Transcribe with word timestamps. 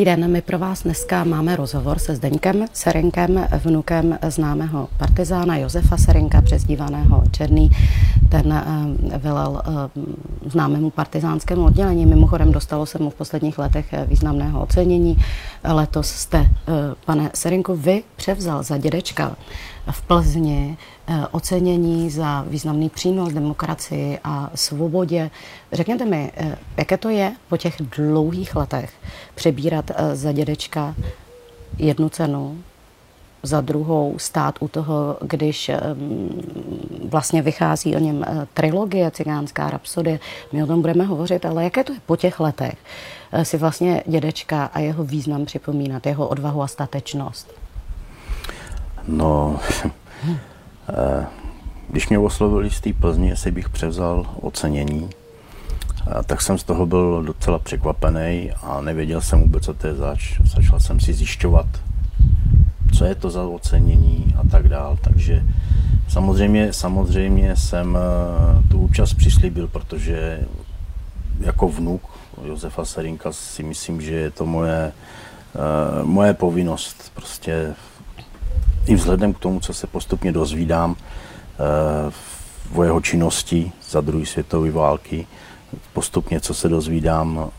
Dobrý 0.00 0.10
den, 0.10 0.30
my 0.30 0.42
pro 0.42 0.58
vás 0.58 0.82
dneska 0.82 1.24
máme 1.24 1.56
rozhovor 1.56 1.98
se 1.98 2.16
Zdeňkem 2.16 2.64
Serinkem, 2.72 3.46
vnukem 3.64 4.18
známého 4.28 4.88
partizána 4.96 5.56
Josefa 5.56 5.96
Serinka, 5.96 6.42
přezdívaného 6.42 7.22
Černý. 7.30 7.70
Ten 8.30 8.52
eh, 8.52 9.18
velel 9.18 9.62
eh, 9.64 10.50
známému 10.50 10.90
partizánskému 10.90 11.64
oddělení. 11.64 12.06
Mimochodem 12.06 12.52
dostalo 12.52 12.86
se 12.86 12.98
mu 12.98 13.10
v 13.10 13.14
posledních 13.14 13.58
letech 13.58 13.92
eh, 13.92 14.06
významného 14.06 14.62
ocenění. 14.62 15.16
Letos 15.64 16.08
jste, 16.08 16.48
pane 17.04 17.30
Serinku, 17.34 17.76
vy 17.76 18.02
převzal 18.16 18.62
za 18.62 18.78
dědečka 18.78 19.36
v 19.90 20.02
Plzni 20.02 20.76
ocenění 21.30 22.10
za 22.10 22.44
významný 22.48 22.88
přínos 22.88 23.32
demokracii 23.32 24.18
a 24.24 24.50
svobodě. 24.54 25.30
Řekněte 25.72 26.04
mi, 26.04 26.32
jaké 26.76 26.96
to 26.96 27.08
je 27.08 27.32
po 27.48 27.56
těch 27.56 27.76
dlouhých 27.96 28.56
letech 28.56 28.92
přebírat 29.34 29.90
za 30.14 30.32
dědečka 30.32 30.94
jednu 31.78 32.08
cenu 32.08 32.58
za 33.42 33.60
druhou 33.60 34.14
stát 34.18 34.54
u 34.60 34.68
toho, 34.68 35.16
když 35.20 35.70
vlastně 37.10 37.42
vychází 37.42 37.96
o 37.96 37.98
něm 37.98 38.24
eh, 38.26 38.46
trilogie 38.54 39.10
Cigánská 39.10 39.70
rapsodie. 39.70 40.20
My 40.52 40.62
o 40.62 40.66
tom 40.66 40.80
budeme 40.80 41.04
hovořit, 41.04 41.44
ale 41.44 41.64
jaké 41.64 41.84
to 41.84 41.92
je 41.92 42.00
po 42.06 42.16
těch 42.16 42.40
letech 42.40 42.74
eh, 43.32 43.44
si 43.44 43.58
vlastně 43.58 44.02
dědečka 44.06 44.64
a 44.64 44.78
jeho 44.78 45.04
význam 45.04 45.44
připomínat, 45.44 46.06
jeho 46.06 46.28
odvahu 46.28 46.62
a 46.62 46.66
statečnost? 46.66 47.52
No, 49.08 49.60
eh, 50.88 51.26
když 51.88 52.08
mě 52.08 52.18
oslovili 52.18 52.70
z 52.70 52.80
té 52.80 52.92
Plzni, 52.92 53.28
jestli 53.28 53.50
bych 53.50 53.68
převzal 53.68 54.26
ocenění, 54.40 55.10
tak 56.26 56.42
jsem 56.42 56.58
z 56.58 56.64
toho 56.64 56.86
byl 56.86 57.22
docela 57.22 57.58
překvapený 57.58 58.50
a 58.62 58.80
nevěděl 58.80 59.20
jsem 59.20 59.40
vůbec, 59.40 59.64
co 59.64 59.74
to 59.74 59.86
je 59.86 59.94
zač. 59.94 60.40
Začal 60.44 60.80
jsem 60.80 61.00
si 61.00 61.12
zjišťovat, 61.12 61.66
co 62.92 63.04
je 63.04 63.14
to 63.14 63.30
za 63.30 63.42
ocenění 63.42 64.34
a 64.40 64.48
tak 64.50 64.68
dál. 64.68 64.98
Takže 65.00 65.42
samozřejmě, 66.08 66.72
samozřejmě 66.72 67.56
jsem 67.56 67.98
eh, 67.98 68.68
tu 68.68 68.80
účast 68.80 69.14
přislíbil, 69.14 69.68
protože 69.68 70.40
jako 71.40 71.68
vnuk 71.68 72.02
Josefa 72.44 72.84
Serinka 72.84 73.32
si 73.32 73.62
myslím, 73.62 74.00
že 74.00 74.14
je 74.14 74.30
to 74.30 74.46
moje, 74.46 74.92
uh, 75.54 76.06
moje 76.06 76.34
povinnost. 76.34 77.12
Prostě 77.14 77.74
i 78.86 78.94
vzhledem 78.94 79.34
k 79.34 79.38
tomu, 79.38 79.60
co 79.60 79.74
se 79.74 79.86
postupně 79.86 80.32
dozvídám 80.32 80.90
uh, 80.90 80.96
v 82.76 82.84
jeho 82.84 83.00
činnosti 83.00 83.72
za 83.90 84.00
druhé 84.00 84.26
světové 84.26 84.70
války, 84.70 85.26
postupně, 85.92 86.40
co 86.40 86.54
se 86.54 86.68
dozvídám, 86.68 87.50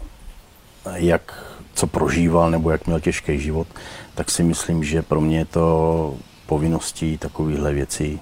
jak 0.94 1.51
co 1.82 1.88
prožíval 1.88 2.52
nebo 2.52 2.72
jak 2.72 2.86
měl 2.86 3.00
těžký 3.00 3.40
život, 3.40 3.68
tak 4.16 4.32
si 4.32 4.44
myslím, 4.44 4.84
že 4.84 5.02
pro 5.02 5.22
mě 5.22 5.38
je 5.38 5.46
to 5.46 6.16
povinností 6.46 7.18
takovýchhle 7.18 7.73
věcí 7.73 8.20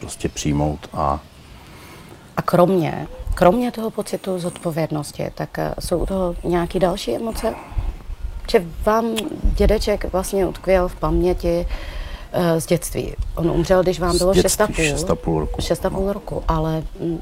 prostě 0.00 0.28
přijmout 0.28 0.88
a... 0.92 1.20
A 2.36 2.42
kromě, 2.42 3.06
kromě 3.34 3.72
toho 3.72 3.90
pocitu 3.90 4.38
zodpovědnosti, 4.38 5.30
tak 5.34 5.58
eh, 5.58 5.74
jsou 5.80 6.06
to 6.06 6.34
nějaké 6.44 6.78
další 6.78 7.16
emoce? 7.16 7.54
Že 8.50 8.64
vám 8.84 9.16
dědeček 9.42 10.12
vlastně 10.12 10.46
utkvěl 10.46 10.88
v 10.88 10.96
paměti 10.96 11.66
uh, 11.66 12.58
z 12.58 12.66
dětství. 12.66 13.14
On 13.34 13.50
umřel, 13.50 13.82
když 13.82 14.00
vám 14.00 14.18
bylo 14.18 14.32
6,5 14.32 15.38
roku. 15.38 15.60
6,5 15.60 16.12
roku, 16.12 16.42
ale 16.48 16.82
mm, 17.00 17.20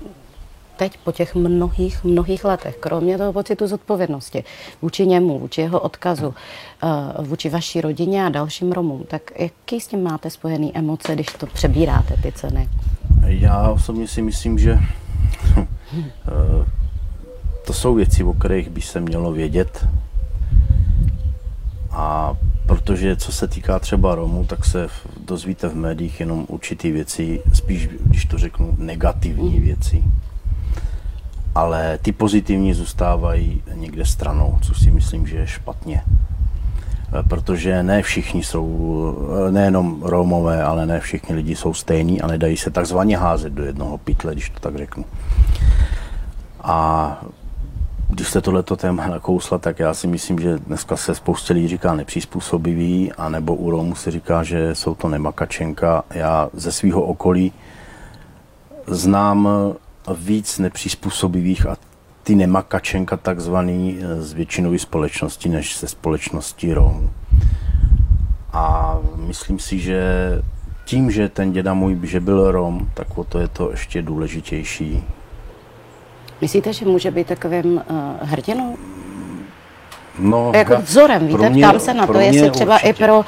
teď 0.76 0.98
po 1.04 1.12
těch 1.12 1.34
mnohých, 1.34 2.04
mnohých 2.04 2.44
letech, 2.44 2.76
kromě 2.80 3.18
toho 3.18 3.32
pocitu 3.32 3.66
zodpovědnosti 3.66 4.44
vůči 4.82 5.06
němu, 5.06 5.38
vůči 5.38 5.60
jeho 5.60 5.80
odkazu, 5.80 6.34
eh, 6.82 6.88
vůči 7.22 7.48
vaší 7.48 7.80
rodině 7.80 8.26
a 8.26 8.28
dalším 8.28 8.72
Romům, 8.72 9.04
tak 9.08 9.22
jaký 9.38 9.80
s 9.80 9.86
tím 9.86 10.02
máte 10.02 10.30
spojený 10.30 10.76
emoce, 10.76 11.14
když 11.14 11.26
to 11.26 11.46
přebíráte, 11.46 12.16
ty 12.22 12.32
ceny? 12.32 12.68
Já 13.26 13.70
osobně 13.70 14.08
si 14.08 14.22
myslím, 14.22 14.58
že 14.58 14.78
eh, 15.58 15.66
to 17.66 17.72
jsou 17.72 17.94
věci, 17.94 18.24
o 18.24 18.32
kterých 18.32 18.70
by 18.70 18.80
se 18.80 19.00
mělo 19.00 19.32
vědět. 19.32 19.86
A 21.90 22.36
protože 22.66 23.16
co 23.16 23.32
se 23.32 23.48
týká 23.48 23.78
třeba 23.78 24.14
Romů, 24.14 24.44
tak 24.44 24.64
se 24.64 24.88
dozvíte 25.26 25.68
v 25.68 25.76
médiích 25.76 26.20
jenom 26.20 26.44
určitý 26.48 26.92
věci, 26.92 27.42
spíš, 27.52 27.88
když 27.88 28.24
to 28.24 28.38
řeknu, 28.38 28.74
negativní 28.78 29.60
věci 29.60 30.04
ale 31.54 31.98
ty 32.02 32.12
pozitivní 32.12 32.74
zůstávají 32.74 33.62
někde 33.74 34.04
stranou, 34.04 34.58
což 34.62 34.78
si 34.78 34.90
myslím, 34.90 35.26
že 35.26 35.36
je 35.36 35.46
špatně. 35.46 36.02
E, 37.20 37.22
protože 37.22 37.82
ne 37.82 38.02
všichni 38.02 38.42
jsou, 38.42 39.16
e, 39.48 39.52
nejenom 39.52 40.02
Romové, 40.02 40.62
ale 40.62 40.86
ne 40.86 41.00
všichni 41.00 41.34
lidi 41.34 41.56
jsou 41.56 41.74
stejní 41.74 42.20
a 42.20 42.26
nedají 42.26 42.56
se 42.56 42.70
takzvaně 42.70 43.18
házet 43.18 43.52
do 43.52 43.64
jednoho 43.64 43.98
pytle, 43.98 44.32
když 44.32 44.50
to 44.50 44.60
tak 44.60 44.76
řeknu. 44.76 45.04
A 46.60 47.20
když 48.08 48.28
se 48.28 48.40
tohleto 48.40 48.76
téma 48.76 49.06
nakousla, 49.06 49.58
tak 49.58 49.78
já 49.78 49.94
si 49.94 50.06
myslím, 50.06 50.38
že 50.38 50.58
dneska 50.58 50.96
se 50.96 51.14
spoustě 51.14 51.52
lidí 51.52 51.68
říká 51.68 51.94
nepřizpůsobivý, 51.94 53.12
anebo 53.12 53.54
u 53.54 53.70
Romů 53.70 53.94
se 53.94 54.10
říká, 54.10 54.42
že 54.42 54.74
jsou 54.74 54.94
to 54.94 55.08
nemakačenka. 55.08 56.04
Já 56.10 56.48
ze 56.52 56.72
svého 56.72 57.02
okolí 57.02 57.52
znám 58.86 59.48
víc 60.12 60.58
nepřizpůsobivých 60.58 61.66
a 61.66 61.76
ty 62.22 62.34
nemakačenka 62.34 63.16
takzvaný 63.16 63.98
eh, 64.00 64.22
z 64.22 64.32
většinové 64.32 64.78
společnosti 64.78 65.48
než 65.48 65.74
se 65.74 65.88
společností 65.88 66.74
Romů. 66.74 67.10
A 68.52 68.98
myslím 69.16 69.58
si, 69.58 69.78
že 69.78 70.02
tím, 70.84 71.10
že 71.10 71.28
ten 71.28 71.52
děda 71.52 71.74
můj, 71.74 71.98
že 72.02 72.20
byl 72.20 72.52
Rom, 72.52 72.88
tak 72.94 73.18
o 73.18 73.24
to 73.24 73.38
je 73.38 73.48
to 73.48 73.70
ještě 73.70 74.02
důležitější. 74.02 75.04
Myslíte, 76.40 76.72
že 76.72 76.84
může 76.84 77.10
být 77.10 77.26
takovým 77.26 77.74
uh, 77.74 77.82
hrdinou? 78.20 78.76
No, 80.18 80.52
jako 80.54 80.76
vzorem, 80.76 81.26
víte, 81.26 81.50
mě, 81.50 81.62
ptám 81.62 81.80
se 81.80 81.94
na 81.94 82.06
to, 82.06 82.18
jestli 82.18 82.50
třeba 82.50 82.74
určitě. 82.74 82.90
i 82.90 82.92
pro 82.92 83.18
uh, 83.18 83.24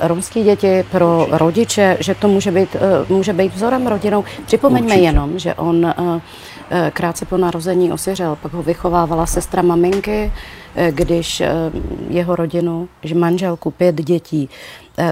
romské 0.00 0.42
děti, 0.42 0.84
pro 0.90 1.18
určitě. 1.18 1.38
rodiče, 1.38 1.96
že 2.00 2.14
to 2.14 2.28
může 2.28 2.50
být, 2.50 2.74
uh, 2.74 3.16
může 3.16 3.32
být 3.32 3.54
vzorem 3.54 3.86
rodinou. 3.86 4.24
Připomeňme 4.46 4.86
určitě. 4.86 5.04
jenom, 5.04 5.38
že 5.38 5.54
on 5.54 5.84
uh, 5.84 6.20
krátce 6.92 7.24
po 7.24 7.36
narození 7.36 7.92
osiřel, 7.92 8.38
pak 8.42 8.52
ho 8.52 8.62
vychovávala 8.62 9.26
sestra 9.26 9.62
maminky, 9.62 10.32
když 10.90 11.42
jeho 12.08 12.36
rodinu, 12.36 12.88
že 13.02 13.14
manželku, 13.14 13.70
pět 13.70 13.94
dětí 13.94 14.48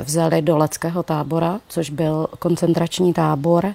vzali 0.02 0.42
do 0.42 0.56
leckého 0.56 1.02
tábora, 1.02 1.60
což 1.68 1.90
byl 1.90 2.26
koncentrační 2.38 3.12
tábor. 3.12 3.74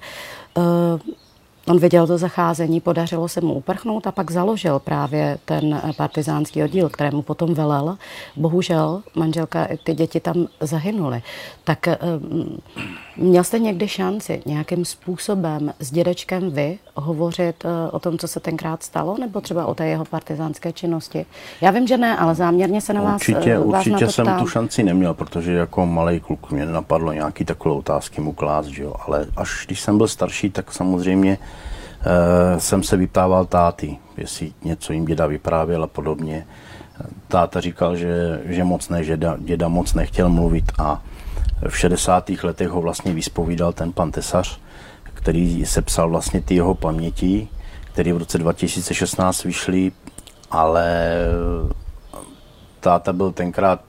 On 1.68 1.80
viděl 1.80 2.08
to 2.08 2.18
zacházení, 2.18 2.82
podařilo 2.82 3.28
se 3.28 3.42
mu 3.42 3.54
uprchnout 3.54 4.08
a 4.08 4.12
pak 4.12 4.32
založil 4.32 4.80
právě 4.80 5.38
ten 5.46 5.82
partizánský 5.98 6.64
oddíl, 6.64 6.90
kterému 6.90 7.22
potom 7.22 7.54
velel. 7.54 7.98
Bohužel 8.36 9.02
manželka 9.16 9.66
i 9.66 9.78
ty 9.78 9.94
děti 9.94 10.20
tam 10.20 10.48
zahynuly. 10.60 11.22
Tak 11.64 11.88
eh, 11.88 11.98
měl 13.18 13.44
jste 13.44 13.60
někdy 13.60 13.88
šanci 13.88 14.42
nějakým 14.46 14.86
způsobem 14.86 15.74
s 15.80 15.92
dědečkem 15.92 16.52
vy 16.52 16.80
hovořit 16.96 17.66
eh, 17.66 17.92
o 17.92 18.00
tom, 18.00 18.18
co 18.18 18.28
se 18.28 18.40
tenkrát 18.40 18.84
stalo, 18.84 19.18
nebo 19.20 19.42
třeba 19.42 19.66
o 19.66 19.76
té 19.76 19.88
jeho 19.88 20.06
partizánské 20.06 20.72
činnosti? 20.74 21.26
Já 21.62 21.72
vím, 21.72 21.88
že 21.88 21.98
ne, 21.98 22.18
ale 22.18 22.36
záměrně 22.36 22.82
se 22.82 22.94
na 22.94 23.02
vás 23.02 23.16
Určitě, 23.16 23.58
vás 23.58 23.66
určitě 23.66 23.92
na 23.92 24.00
to 24.00 24.12
jsem 24.12 24.26
ptám. 24.26 24.40
tu 24.40 24.48
šanci 24.48 24.84
neměl, 24.84 25.14
protože 25.14 25.54
jako 25.54 25.86
malý 25.86 26.20
kluk 26.20 26.52
mě 26.52 26.66
napadlo 26.66 27.14
nějaký 27.14 27.46
takové 27.46 27.76
otázky 27.76 28.22
mu 28.22 28.34
klást, 28.34 28.68
že 28.68 28.84
jo? 28.84 28.94
ale 29.08 29.26
až 29.36 29.64
když 29.66 29.82
jsem 29.82 29.98
byl 29.98 30.08
starší, 30.08 30.50
tak 30.50 30.74
samozřejmě 30.74 31.38
jsem 32.58 32.84
se 32.84 32.98
vyptával 32.98 33.46
táty, 33.46 33.98
jestli 34.18 34.54
něco 34.64 34.94
jim 34.94 35.06
děda 35.06 35.26
vyprávěl 35.26 35.84
a 35.84 35.88
podobně. 35.88 36.48
Táta 37.28 37.62
říkal, 37.62 37.96
že, 37.96 38.42
že 38.46 38.64
moc 38.64 38.90
ne, 38.90 39.04
že 39.04 39.14
děda, 39.14 39.38
děda 39.40 39.68
moc 39.68 39.94
nechtěl 39.94 40.30
mluvit 40.30 40.72
a 40.78 41.02
v 41.68 41.78
60. 41.78 42.30
letech 42.44 42.70
ho 42.70 42.82
vlastně 42.82 43.14
vyspovídal 43.14 43.74
ten 43.74 43.94
pan 43.94 44.12
Tesař, 44.12 44.60
který 45.04 45.66
sepsal 45.66 46.10
vlastně 46.10 46.42
ty 46.42 46.56
jeho 46.56 46.76
paměti, 46.76 47.48
které 47.94 48.14
v 48.14 48.18
roce 48.18 48.38
2016 48.38 49.44
vyšly, 49.44 49.92
ale 50.52 51.16
táta 52.80 53.14
byl 53.14 53.32
tenkrát, 53.32 53.82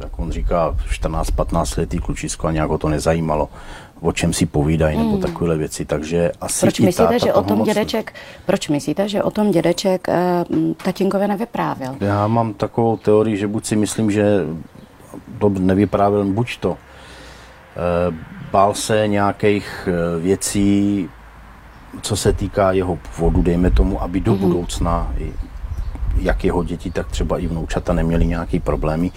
jak 0.00 0.18
on 0.18 0.32
říká, 0.32 0.76
14-15 0.90 1.78
letý 1.78 1.98
klučisko 1.98 2.46
a 2.46 2.52
nějak 2.52 2.70
ho 2.70 2.78
to 2.78 2.88
nezajímalo 2.88 3.48
o 4.02 4.12
čem 4.12 4.32
si 4.32 4.46
povídají, 4.46 4.98
nebo 4.98 5.10
hmm. 5.10 5.20
takové 5.20 5.56
věci, 5.56 5.84
takže 5.84 6.32
asi 6.40 6.60
Proč 6.60 6.80
myslíte, 6.80 7.18
že 7.18 7.32
o 7.32 7.42
tom 7.42 7.58
moc... 7.58 7.68
dědeček, 7.68 8.14
proč 8.46 8.68
myslíte, 8.68 9.08
že 9.08 9.22
o 9.22 9.30
tom 9.30 9.50
dědeček 9.50 10.08
e, 10.08 10.44
tatínkovi 10.84 11.28
nevyprávěl? 11.28 11.96
Já 12.00 12.26
mám 12.26 12.54
takovou 12.54 12.96
teorii, 12.96 13.36
že 13.36 13.48
buď 13.48 13.66
si 13.66 13.76
myslím, 13.76 14.10
že 14.10 14.40
to 15.38 15.48
nevyprávěl 15.48 16.24
buď 16.24 16.58
to, 16.58 16.72
e, 16.72 18.14
bál 18.52 18.74
se 18.74 19.08
nějakých 19.08 19.88
e, 19.88 20.20
věcí, 20.20 21.08
co 22.02 22.16
se 22.16 22.32
týká 22.32 22.72
jeho 22.72 22.96
původu, 22.96 23.42
dejme 23.42 23.70
tomu, 23.70 24.02
aby 24.02 24.20
do 24.20 24.32
hmm. 24.32 24.40
budoucna 24.40 25.14
jak 26.16 26.44
jeho 26.44 26.64
děti, 26.64 26.90
tak 26.90 27.06
třeba 27.06 27.38
i 27.38 27.46
vnoučata 27.46 27.92
neměli 27.92 28.26
nějaký 28.26 28.60
problémy 28.60 29.10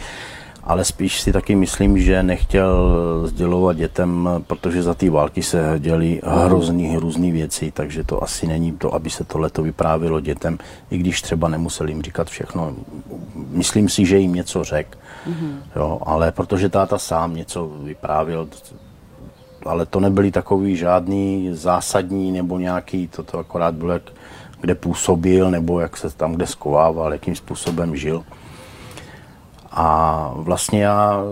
ale 0.65 0.85
spíš 0.85 1.21
si 1.21 1.33
taky 1.33 1.55
myslím, 1.55 1.99
že 1.99 2.23
nechtěl 2.23 2.91
sdělovat 3.25 3.77
dětem, 3.77 4.29
protože 4.47 4.83
za 4.83 4.93
ty 4.93 5.09
války 5.09 5.43
se 5.43 5.75
děli 5.79 6.21
hrozný, 6.23 6.87
hrozný 6.87 7.31
věci, 7.31 7.71
takže 7.71 8.03
to 8.03 8.23
asi 8.23 8.47
není 8.47 8.71
to, 8.71 8.95
aby 8.95 9.09
se 9.09 9.23
tohleto 9.23 9.63
vyprávělo 9.63 10.19
dětem, 10.19 10.57
i 10.91 10.97
když 10.97 11.21
třeba 11.21 11.47
nemusel 11.47 11.89
jim 11.89 12.01
říkat 12.01 12.27
všechno. 12.27 12.73
Myslím 13.49 13.89
si, 13.89 14.05
že 14.05 14.17
jim 14.17 14.33
něco 14.33 14.63
řekl, 14.63 14.97
mm-hmm. 15.29 15.55
jo, 15.75 15.99
ale 16.05 16.31
protože 16.31 16.69
táta 16.69 16.97
sám 16.97 17.35
něco 17.35 17.71
vyprávěl, 17.83 18.47
ale 19.65 19.85
to 19.85 19.99
nebyly 19.99 20.31
takový 20.31 20.75
žádný 20.75 21.49
zásadní 21.51 22.31
nebo 22.31 22.59
nějaký, 22.59 23.07
toto 23.07 23.39
akorát 23.39 23.75
bylo, 23.75 23.93
jak, 23.93 24.11
kde 24.61 24.75
působil, 24.75 25.51
nebo 25.51 25.79
jak 25.79 25.97
se 25.97 26.09
tam 26.09 26.33
kde 26.33 26.47
skovával, 26.47 27.13
jakým 27.13 27.35
způsobem 27.35 27.95
žil. 27.95 28.23
A 29.75 30.31
vlastně 30.35 30.83
já 30.83 31.23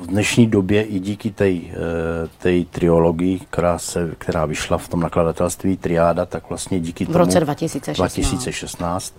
v 0.00 0.06
dnešní 0.06 0.46
době 0.46 0.82
i 0.82 0.98
díky 1.00 1.30
té 1.30 1.50
eh, 1.50 2.64
triologii, 2.70 3.38
která, 3.38 3.78
se, 3.78 4.10
která 4.18 4.46
vyšla 4.46 4.78
v 4.78 4.88
tom 4.88 5.00
nakladatelství 5.00 5.76
Triáda, 5.76 6.26
tak 6.26 6.48
vlastně 6.48 6.80
díky 6.80 7.06
tomu... 7.06 7.14
V 7.14 7.16
roce 7.16 7.40
2016. 7.40 7.96
2016 7.96 9.14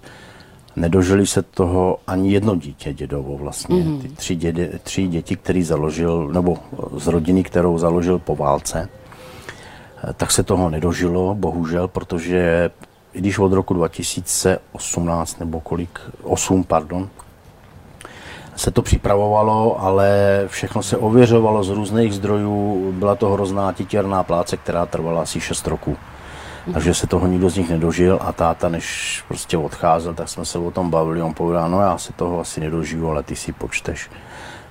nedožili 0.76 1.28
se 1.28 1.42
toho 1.42 1.98
ani 2.08 2.34
jedno 2.34 2.56
dítě 2.56 2.94
dědovo 2.94 3.38
vlastně. 3.38 3.84
Mm-hmm. 3.84 4.02
Ty 4.02 4.08
tři, 4.10 4.36
děde, 4.36 4.80
tři 4.84 5.08
děti, 5.08 5.36
který 5.36 5.64
založil, 5.64 6.28
nebo 6.28 6.58
z 6.98 7.08
rodiny, 7.08 7.44
kterou 7.44 7.78
založil 7.78 8.20
po 8.20 8.36
válce, 8.36 8.90
eh, 10.04 10.14
tak 10.14 10.32
se 10.32 10.44
toho 10.44 10.70
nedožilo, 10.70 11.36
bohužel, 11.36 11.88
protože 11.88 12.70
i 13.14 13.20
když 13.20 13.40
od 13.40 13.54
roku 13.54 13.74
2018 13.74 15.40
nebo 15.40 15.60
kolik, 15.60 16.00
8, 16.24 16.64
pardon, 16.64 17.10
se 18.56 18.72
to 18.72 18.82
připravovalo, 18.82 19.82
ale 19.82 20.10
všechno 20.48 20.84
se 20.84 20.98
ověřovalo 20.98 21.64
z 21.64 21.70
různých 21.70 22.14
zdrojů. 22.14 22.92
Byla 22.92 23.16
to 23.16 23.30
hrozná 23.30 23.74
titěrná 23.74 24.24
pláce, 24.24 24.58
která 24.58 24.86
trvala 24.86 25.22
asi 25.22 25.42
6 25.42 25.68
roků. 25.68 25.98
Takže 26.74 26.94
se 26.94 27.08
toho 27.08 27.28
nikdo 27.28 27.50
z 27.50 27.58
nich 27.58 27.70
nedožil 27.70 28.20
a 28.22 28.32
táta, 28.32 28.70
než 28.70 29.24
prostě 29.28 29.58
odcházel, 29.58 30.14
tak 30.14 30.30
jsme 30.30 30.46
se 30.46 30.60
o 30.60 30.72
tom 30.72 30.90
bavili. 30.90 31.22
On 31.22 31.34
povedal, 31.34 31.70
no 31.70 31.82
já 31.82 31.98
se 31.98 32.14
toho 32.14 32.40
asi 32.40 32.60
nedožiju, 32.60 33.10
ale 33.10 33.24
ty 33.24 33.36
si 33.36 33.54
počteš. 33.54 34.10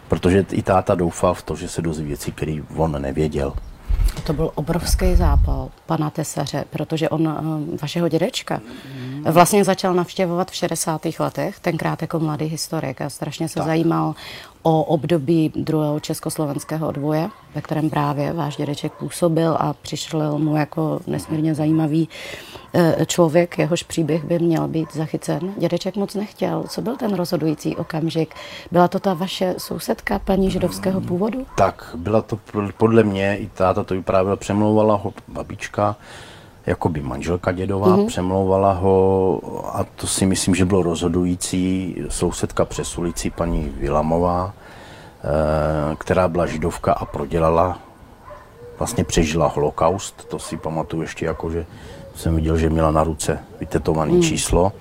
Protože 0.09 0.45
i 0.53 0.63
táta 0.63 0.95
doufal 0.95 1.35
v 1.35 1.43
to, 1.43 1.57
že 1.57 1.69
se 1.69 1.83
dozví 1.83 2.07
věci, 2.07 2.33
které 2.33 2.57
on 2.77 3.03
nevěděl. 3.03 3.53
To 4.25 4.33
byl 4.33 4.51
obrovský 4.55 5.15
zápal 5.15 5.69
pana 5.87 6.11
Tesaře, 6.11 6.65
protože 6.71 7.09
on 7.09 7.29
eh, 7.29 7.77
vašeho 7.83 8.09
dědečka 8.09 8.61
vlastně 9.31 9.65
začal 9.65 9.95
navštěvovat 9.95 10.51
v 10.51 10.55
60. 10.55 11.07
letech, 11.19 11.61
tenkrát 11.61 12.03
jako 12.03 12.21
mladý 12.21 12.45
historik 12.45 13.01
a 13.01 13.11
strašně 13.11 13.49
se 13.49 13.55
tak. 13.55 13.67
zajímal 13.67 14.15
o 14.63 14.83
období 14.83 15.53
druhého 15.57 16.01
československého 16.01 16.89
odvoje, 16.89 17.29
ve 17.55 17.61
kterém 17.61 17.91
právě 17.91 18.33
váš 18.33 18.57
dědeček 18.57 18.93
působil 18.93 19.57
a 19.61 19.73
přišel 19.73 20.39
mu 20.39 20.57
jako 20.57 21.01
nesmírně 21.07 21.55
zajímavý 21.55 22.09
eh, 22.75 23.07
člověk, 23.07 23.59
jehož 23.59 23.83
příběh 23.83 24.25
by 24.25 24.39
měl 24.39 24.69
být 24.69 24.95
zachycen. 24.95 25.55
Dědeček 25.57 25.97
moc 25.97 26.15
nechtěl. 26.15 26.65
Co 26.69 26.83
byl 26.83 26.97
ten 26.97 27.15
rozhodující 27.15 27.77
okamžik? 27.77 28.35
Byla 28.73 28.89
to 28.89 28.99
ta 28.99 29.15
vaše 29.15 29.55
sousedka, 29.59 30.19
paní 30.19 30.51
židovského 30.51 31.01
původu? 31.01 31.47
Tak, 31.57 31.91
byla 31.95 32.23
to 32.23 32.39
podle 32.77 33.03
mě, 33.03 33.37
i 33.37 33.47
táta 33.47 33.85
to 33.85 33.95
vyprávěla, 33.95 34.37
přemlouvala 34.37 34.95
ho 34.97 35.13
babička, 35.29 35.97
jako 36.67 36.89
by 36.89 37.01
manželka 37.03 37.53
dědová, 37.53 37.89
mm-hmm. 37.89 38.07
přemlouvala 38.07 38.73
ho 38.73 39.41
a 39.73 39.85
to 39.97 40.07
si 40.07 40.27
myslím, 40.27 40.55
že 40.55 40.65
bylo 40.65 40.83
rozhodující 40.83 41.97
sousedka 42.09 42.65
přes 42.65 42.99
ulici 42.99 43.31
paní 43.31 43.73
Vilamová, 43.79 44.53
eh, 44.53 45.97
která 45.97 46.29
byla 46.29 46.47
židovka 46.47 46.93
a 46.93 47.05
prodělala, 47.05 47.79
vlastně 48.79 49.05
přežila 49.05 49.49
holokaust, 49.49 50.25
to 50.29 50.39
si 50.39 50.57
pamatuju 50.57 51.03
ještě 51.03 51.27
jako, 51.27 51.51
že 51.51 51.67
jsem 52.15 52.37
viděl, 52.37 52.57
že 52.57 52.71
měla 52.71 52.91
na 52.91 53.05
ruce 53.05 53.39
vytetované 53.61 54.13
mm. 54.13 54.23
číslo 54.23 54.73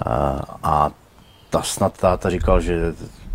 a, 0.00 0.36
eh, 0.36 0.40
a 0.62 0.90
ta 1.50 1.62
snad 1.62 1.98
táta 1.98 2.30
říkal, 2.30 2.60
že 2.60 2.94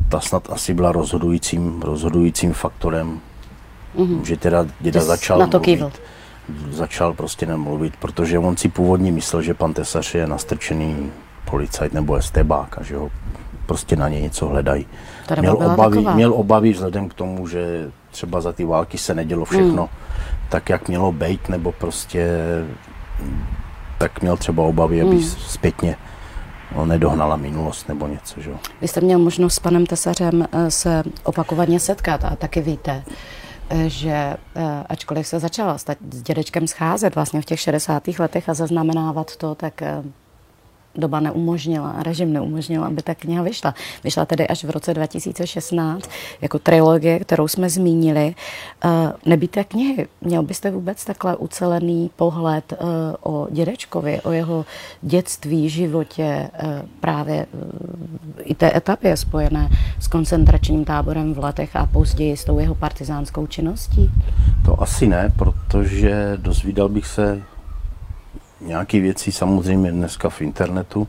ta 0.09 0.19
snad 0.19 0.49
asi 0.49 0.73
byla 0.73 0.91
rozhodujícím, 0.91 1.81
rozhodujícím 1.81 2.53
faktorem, 2.53 3.19
mm-hmm. 3.95 4.21
že 4.21 4.37
teda 4.37 4.65
děda 4.79 5.01
začal 5.01 5.39
na 5.39 5.47
to 5.47 5.59
mluvit 5.59 6.01
začal 6.69 7.13
prostě 7.13 7.45
nemluvit, 7.45 7.97
protože 7.97 8.39
on 8.39 8.57
si 8.57 8.69
původně 8.69 9.11
myslel, 9.11 9.41
že 9.41 9.53
pan 9.53 9.73
Tesař 9.73 10.15
je 10.15 10.27
nastrčený 10.27 11.11
policajt 11.45 11.93
nebo 11.93 12.15
estebák 12.15 12.77
a 12.77 12.83
že 12.83 12.95
ho 12.95 13.09
prostě 13.65 13.95
na 13.95 14.09
ně 14.09 14.21
něco 14.21 14.47
hledají. 14.47 14.85
Měl 15.39 15.57
obavy, 15.57 16.05
měl 16.13 16.33
obavy 16.33 16.73
vzhledem 16.73 17.09
k 17.09 17.13
tomu, 17.13 17.47
že 17.47 17.91
třeba 18.11 18.41
za 18.41 18.53
ty 18.53 18.65
války 18.65 18.97
se 18.97 19.15
nedělo 19.15 19.45
všechno 19.45 19.89
hmm. 19.89 20.49
tak, 20.49 20.69
jak 20.69 20.87
mělo 20.87 21.11
být, 21.11 21.49
nebo 21.49 21.71
prostě 21.71 22.37
tak 23.97 24.21
měl 24.21 24.37
třeba 24.37 24.63
obavy, 24.63 25.01
aby 25.01 25.15
hmm. 25.15 25.23
zpětně 25.23 25.95
on 26.75 26.87
nedohnala 26.87 27.35
minulost 27.35 27.89
nebo 27.89 28.07
něco. 28.07 28.41
Že? 28.41 28.51
Vy 28.81 28.87
jste 28.87 29.01
měl 29.01 29.19
možnost 29.19 29.53
s 29.53 29.59
panem 29.59 29.85
Tesařem 29.85 30.47
eh, 30.51 30.71
se 30.71 31.03
opakovaně 31.23 31.79
setkat 31.79 32.25
a 32.25 32.35
taky 32.35 32.61
víte, 32.61 33.03
že 33.87 34.11
eh, 34.11 34.37
ačkoliv 34.89 35.27
se 35.27 35.39
začala 35.39 35.77
s 35.77 35.85
dědečkem 36.21 36.67
scházet 36.67 37.15
vlastně 37.15 37.41
v 37.41 37.45
těch 37.45 37.59
60. 37.59 38.07
letech 38.19 38.49
a 38.49 38.53
zaznamenávat 38.53 39.35
to, 39.35 39.55
tak 39.55 39.81
eh, 39.81 40.03
doba 40.95 41.19
neumožnila, 41.19 42.03
režim 42.03 42.33
neumožnil, 42.33 42.83
aby 42.83 43.01
ta 43.01 43.15
kniha 43.15 43.43
vyšla. 43.43 43.73
Vyšla 44.03 44.25
tedy 44.25 44.47
až 44.47 44.63
v 44.63 44.69
roce 44.69 44.93
2016 44.93 46.09
jako 46.41 46.59
trilogie, 46.59 47.19
kterou 47.19 47.47
jsme 47.47 47.69
zmínili. 47.69 48.35
Eh, 48.85 48.89
Nebýté 49.25 49.63
knihy, 49.63 50.07
měl 50.21 50.43
byste 50.43 50.71
vůbec 50.71 51.05
takhle 51.05 51.35
ucelený 51.35 52.11
pohled 52.15 52.73
o 53.23 53.47
dědečkovi, 53.51 54.21
o 54.21 54.31
jeho 54.31 54.65
dětství, 55.01 55.69
životě, 55.69 56.49
právě 56.99 57.45
i 58.43 58.55
té 58.55 58.77
etapě 58.77 59.17
spojené 59.17 59.69
s 59.99 60.07
koncentračním 60.07 60.85
táborem 60.85 61.33
v 61.33 61.39
letech 61.39 61.75
a 61.75 61.85
později 61.85 62.37
s 62.37 62.45
tou 62.45 62.59
jeho 62.59 62.75
partizánskou 62.75 63.47
činností? 63.47 64.11
To 64.65 64.81
asi 64.81 65.07
ne, 65.07 65.33
protože 65.35 66.37
dozvídal 66.37 66.89
bych 66.89 67.07
se 67.07 67.41
nějaké 68.61 68.99
věci 68.99 69.31
samozřejmě 69.31 69.91
dneska 69.91 70.29
v 70.29 70.41
internetu, 70.41 71.07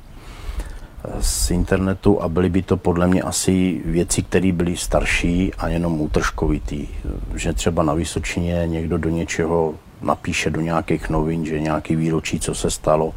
z 1.20 1.50
internetu 1.50 2.22
a 2.22 2.28
byly 2.28 2.48
by 2.48 2.62
to 2.62 2.76
podle 2.76 3.06
mě 3.06 3.22
asi 3.22 3.80
věci, 3.84 4.22
které 4.22 4.52
byly 4.52 4.76
starší 4.76 5.54
a 5.54 5.68
jenom 5.68 6.00
útržkovitý. 6.00 6.88
Že 7.34 7.52
třeba 7.52 7.82
na 7.82 7.94
Vysočině 7.94 8.62
někdo 8.66 8.98
do 8.98 9.08
něčeho 9.08 9.74
napíše 10.02 10.50
do 10.50 10.60
nějakých 10.60 11.10
novin, 11.10 11.46
že 11.46 11.60
nějaký 11.60 11.96
výročí, 11.96 12.40
co 12.40 12.54
se 12.54 12.70
stalo 12.70 13.14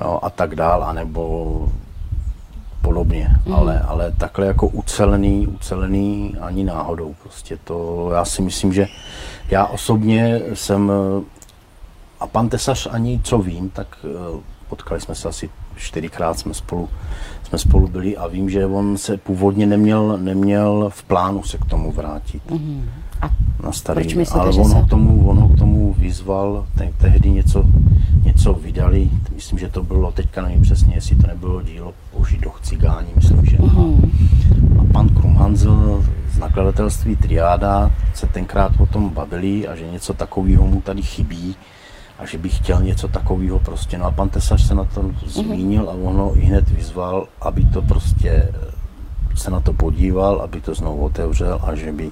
jo, 0.00 0.18
a 0.22 0.30
tak 0.30 0.54
dál, 0.54 0.84
anebo 0.84 1.68
podobně, 2.82 3.28
mm. 3.46 3.54
ale, 3.54 3.80
ale 3.80 4.12
takhle 4.18 4.46
jako 4.46 4.66
ucelený, 4.66 5.46
ucelený 5.46 6.36
ani 6.40 6.64
náhodou 6.64 7.14
prostě 7.22 7.58
to, 7.64 8.08
já 8.14 8.24
si 8.24 8.42
myslím, 8.42 8.72
že 8.72 8.86
já 9.50 9.66
osobně 9.66 10.40
jsem, 10.54 10.92
a 12.20 12.26
pan 12.26 12.48
Tesař 12.48 12.88
ani 12.90 13.20
co 13.24 13.38
vím, 13.38 13.70
tak 13.70 13.86
eh, 14.04 14.40
potkali 14.68 15.00
jsme 15.00 15.14
se 15.14 15.28
asi 15.28 15.50
čtyřikrát, 15.76 16.38
jsme 16.38 16.54
spolu, 16.54 16.88
jsme 17.42 17.58
spolu 17.58 17.88
byli 17.88 18.16
a 18.16 18.26
vím, 18.26 18.50
že 18.50 18.66
on 18.66 18.98
se 18.98 19.16
původně 19.16 19.66
neměl, 19.66 20.18
neměl 20.18 20.90
v 20.94 21.02
plánu 21.02 21.42
se 21.42 21.58
k 21.58 21.64
tomu 21.64 21.92
vrátit. 21.92 22.50
Mm. 22.50 22.84
A 23.20 23.30
na 23.62 23.72
starý, 23.72 24.00
proč 24.00 24.14
myslíte, 24.14 24.40
ale 24.40 24.50
on 24.50 24.72
ho, 24.72 24.82
k 24.82 24.88
tomu, 24.88 25.28
on 25.28 25.38
ho 25.38 25.48
k 25.48 25.58
tomu 25.58 25.94
vyzval, 25.98 26.66
te, 26.78 26.92
tehdy 26.98 27.30
něco, 27.30 27.64
něco 28.24 28.54
vydali, 28.54 29.10
myslím, 29.34 29.58
že 29.58 29.68
to 29.68 29.82
bylo, 29.82 30.12
teďka 30.12 30.42
nevím 30.42 30.62
přesně, 30.62 30.94
jestli 30.94 31.16
to 31.16 31.26
nebylo 31.26 31.62
dílo 31.62 31.94
o 32.12 32.24
židoch 32.24 32.60
cigání, 32.60 33.08
myslím, 33.16 33.46
že 33.46 33.56
mm. 33.60 34.12
A 34.80 34.92
pan 34.92 35.08
Krumhanzel 35.08 36.04
z 36.30 36.38
nakladatelství 36.38 37.16
Triáda 37.16 37.90
se 38.14 38.26
tenkrát 38.26 38.72
o 38.78 38.86
tom 38.86 39.08
bavili 39.08 39.68
a 39.68 39.76
že 39.76 39.90
něco 39.90 40.14
takového 40.14 40.66
mu 40.66 40.80
tady 40.80 41.02
chybí 41.02 41.56
a 42.20 42.26
že 42.26 42.38
by 42.38 42.48
chtěl 42.48 42.82
něco 42.82 43.08
takového 43.08 43.58
prostě. 43.58 43.98
No 43.98 44.04
a 44.04 44.10
pan 44.10 44.28
Tesař 44.28 44.66
se 44.66 44.74
na 44.74 44.84
to 44.84 45.10
zmínil 45.26 45.90
a 45.90 45.92
ono 45.92 46.36
i 46.36 46.40
hned 46.40 46.68
vyzval, 46.68 47.26
aby 47.40 47.64
to 47.64 47.82
prostě 47.82 48.52
se 49.34 49.50
na 49.50 49.60
to 49.60 49.72
podíval, 49.72 50.40
aby 50.40 50.60
to 50.60 50.74
znovu 50.74 51.04
otevřel 51.04 51.60
a 51.62 51.74
že 51.74 51.92
by 51.92 52.10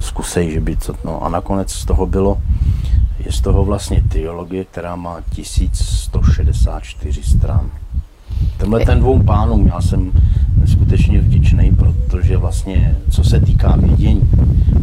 zkusej, 0.00 0.50
že 0.50 0.60
by 0.60 0.76
to, 0.76 0.94
no 1.04 1.24
a 1.24 1.28
nakonec 1.28 1.72
z 1.72 1.84
toho 1.84 2.06
bylo, 2.06 2.42
je 3.18 3.32
z 3.32 3.40
toho 3.40 3.64
vlastně 3.64 4.02
teologie, 4.08 4.64
která 4.64 4.96
má 4.96 5.20
1164 5.30 7.22
stran. 7.22 7.70
Tenhle 8.58 8.84
ten 8.84 9.00
dvou 9.00 9.22
pánům 9.22 9.66
já 9.66 9.80
jsem 9.80 10.12
skutečně 10.66 11.20
vděčný, 11.20 11.70
protože 11.70 12.36
vlastně, 12.36 12.96
co 13.10 13.24
se 13.24 13.40
týká 13.40 13.76
vědění 13.76 14.30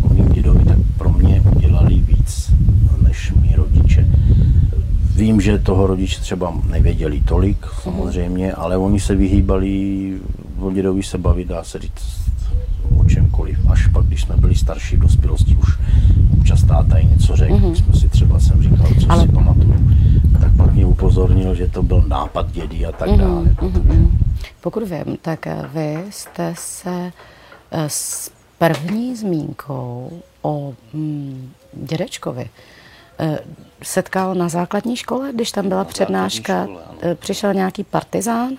o 0.01 0.13
mým 0.13 0.29
dědovi, 0.29 0.65
tak 0.65 0.77
pro 0.97 1.09
mě 1.09 1.41
udělali 1.55 1.95
víc 1.95 2.51
než 3.01 3.31
mý 3.31 3.55
rodiče. 3.55 4.07
Vím, 5.19 5.41
že 5.41 5.59
toho 5.59 5.87
rodiče 5.87 6.21
třeba 6.21 6.53
nevěděli 6.69 7.21
tolik 7.21 7.65
samozřejmě, 7.83 8.53
ale 8.53 8.77
oni 8.77 8.99
se 8.99 9.15
vyhýbali 9.15 10.13
dědovi 10.73 11.03
se 11.03 11.17
bavit, 11.17 11.47
dá 11.47 11.63
se 11.63 11.79
říct 11.79 12.31
o 12.97 13.05
čemkoliv. 13.05 13.59
Až 13.69 13.87
pak, 13.87 14.05
když 14.05 14.21
jsme 14.21 14.37
byli 14.37 14.55
starší 14.55 14.95
v 14.95 14.99
dospělosti, 14.99 15.55
už 15.55 15.79
občas 16.39 16.63
táta 16.63 16.97
i 16.97 17.05
něco 17.05 17.35
řekl, 17.35 17.53
mm-hmm. 17.53 17.73
jsme 17.73 17.93
si 17.93 18.09
třeba 18.09 18.39
jsem 18.39 18.63
říkal, 18.63 18.87
co 18.99 19.11
ale... 19.11 19.21
si 19.21 19.27
pamatuju, 19.27 19.89
tak 20.41 20.51
pak 20.57 20.73
mě 20.73 20.85
upozornil, 20.85 21.55
že 21.55 21.67
to 21.67 21.83
byl 21.83 22.03
nápad 22.07 22.51
dědy 22.51 22.85
a 22.85 22.91
tak 22.91 23.09
dále. 23.09 23.43
Mm-hmm. 23.43 24.09
Pokud 24.61 24.83
vím, 24.83 25.17
tak 25.21 25.47
vy 25.73 25.97
jste 26.09 26.53
se 26.57 27.11
eh, 27.71 27.85
s 27.87 28.31
první 28.57 29.15
zmínkou 29.15 30.11
o 30.41 30.73
mm, 30.93 31.49
dědečkovi 31.73 32.49
setkal 33.83 34.35
na 34.35 34.49
základní 34.49 34.95
škole, 34.95 35.31
když 35.33 35.51
tam 35.51 35.69
byla 35.69 35.81
na 35.81 35.85
přednáška, 35.85 36.63
škole, 36.63 36.81
eh, 37.01 37.15
přišel 37.15 37.53
nějaký 37.53 37.83
partizán? 37.83 38.49
Uh, 38.51 38.57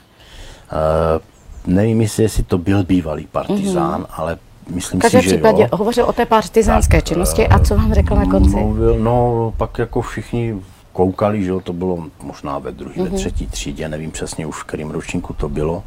nevím, 1.67 2.00
jestli 2.00 2.43
to 2.43 2.59
byl 2.59 2.85
bývalý 2.85 3.26
partizán, 3.26 4.02
mm-hmm. 4.02 4.14
ale 4.17 4.38
myslím 4.69 5.00
si, 5.00 5.11
že 5.11 5.19
případě 5.19 5.62
jo. 5.62 5.69
hovořil 5.73 6.05
o 6.05 6.12
té 6.12 6.26
partizánské 6.26 6.97
tak, 6.97 7.05
činnosti 7.05 7.49
a 7.49 7.59
co 7.59 7.76
vám 7.76 7.95
řekl 7.95 8.14
na 8.14 8.26
konci? 8.26 8.57
Mluvil, 8.57 8.99
no, 8.99 9.55
pak 9.57 9.79
jako 9.79 10.00
všichni 10.02 10.55
koukali, 10.93 11.45
že 11.45 11.50
jo, 11.50 11.61
to 11.61 11.73
bylo 11.73 11.99
možná 12.23 12.59
ve 12.59 12.73
druhé, 12.73 12.95
mm-hmm. 12.95 13.02
ve 13.02 13.09
mhm. 13.09 13.19
třetí 13.19 13.47
třídě, 13.47 13.88
nevím 13.88 14.11
přesně 14.11 14.47
už 14.47 14.57
v 14.57 14.64
kterém 14.64 14.90
ročníku 14.90 15.33
to 15.33 15.49
bylo. 15.49 15.83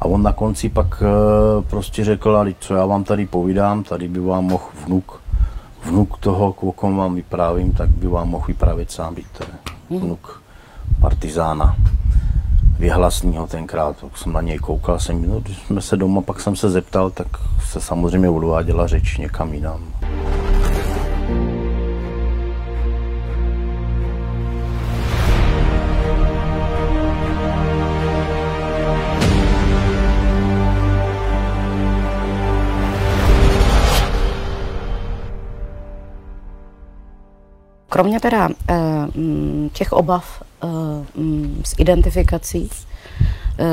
A 0.00 0.04
on 0.04 0.22
na 0.22 0.32
konci 0.32 0.68
pak 0.68 1.02
prostě 1.70 2.04
řekl, 2.04 2.36
ale 2.36 2.54
co 2.60 2.74
já 2.74 2.86
vám 2.86 3.04
tady 3.04 3.26
povídám, 3.26 3.84
tady 3.84 4.08
by 4.08 4.20
vám 4.20 4.44
mohl 4.44 4.64
vnuk, 4.86 5.20
vnuk 5.84 6.18
toho, 6.18 6.54
o 6.60 6.72
kom 6.72 6.96
vám 6.96 7.14
vyprávím, 7.14 7.72
tak 7.72 7.88
by 7.88 8.06
vám 8.06 8.28
mohl 8.28 8.46
vyprávět 8.46 8.90
sám, 8.90 9.14
být 9.14 9.26
mm-hmm. 9.90 10.00
vnuk 10.00 10.42
partizána 11.00 11.76
vyhlasního 12.78 13.46
tenkrát, 13.46 13.96
tak 14.00 14.18
jsem 14.18 14.32
na 14.32 14.40
něj 14.40 14.58
koukal, 14.58 14.98
jsem, 14.98 15.28
no, 15.28 15.40
když 15.40 15.58
jsme 15.58 15.80
se 15.80 15.96
doma, 15.96 16.20
pak 16.20 16.40
jsem 16.40 16.56
se 16.56 16.70
zeptal, 16.70 17.10
tak 17.10 17.26
se 17.70 17.80
samozřejmě 17.80 18.28
odváděla 18.28 18.86
řeč 18.86 19.18
někam 19.18 19.54
jinam. 19.54 19.80
Kromě 37.94 38.20
teda 38.20 38.48
eh, 38.68 38.74
mm, 39.14 39.70
těch 39.72 39.92
obav 39.92 40.42
eh, 40.64 40.66
mm, 41.20 41.62
s 41.64 41.74
identifikací 41.78 42.70
eh, 43.58 43.64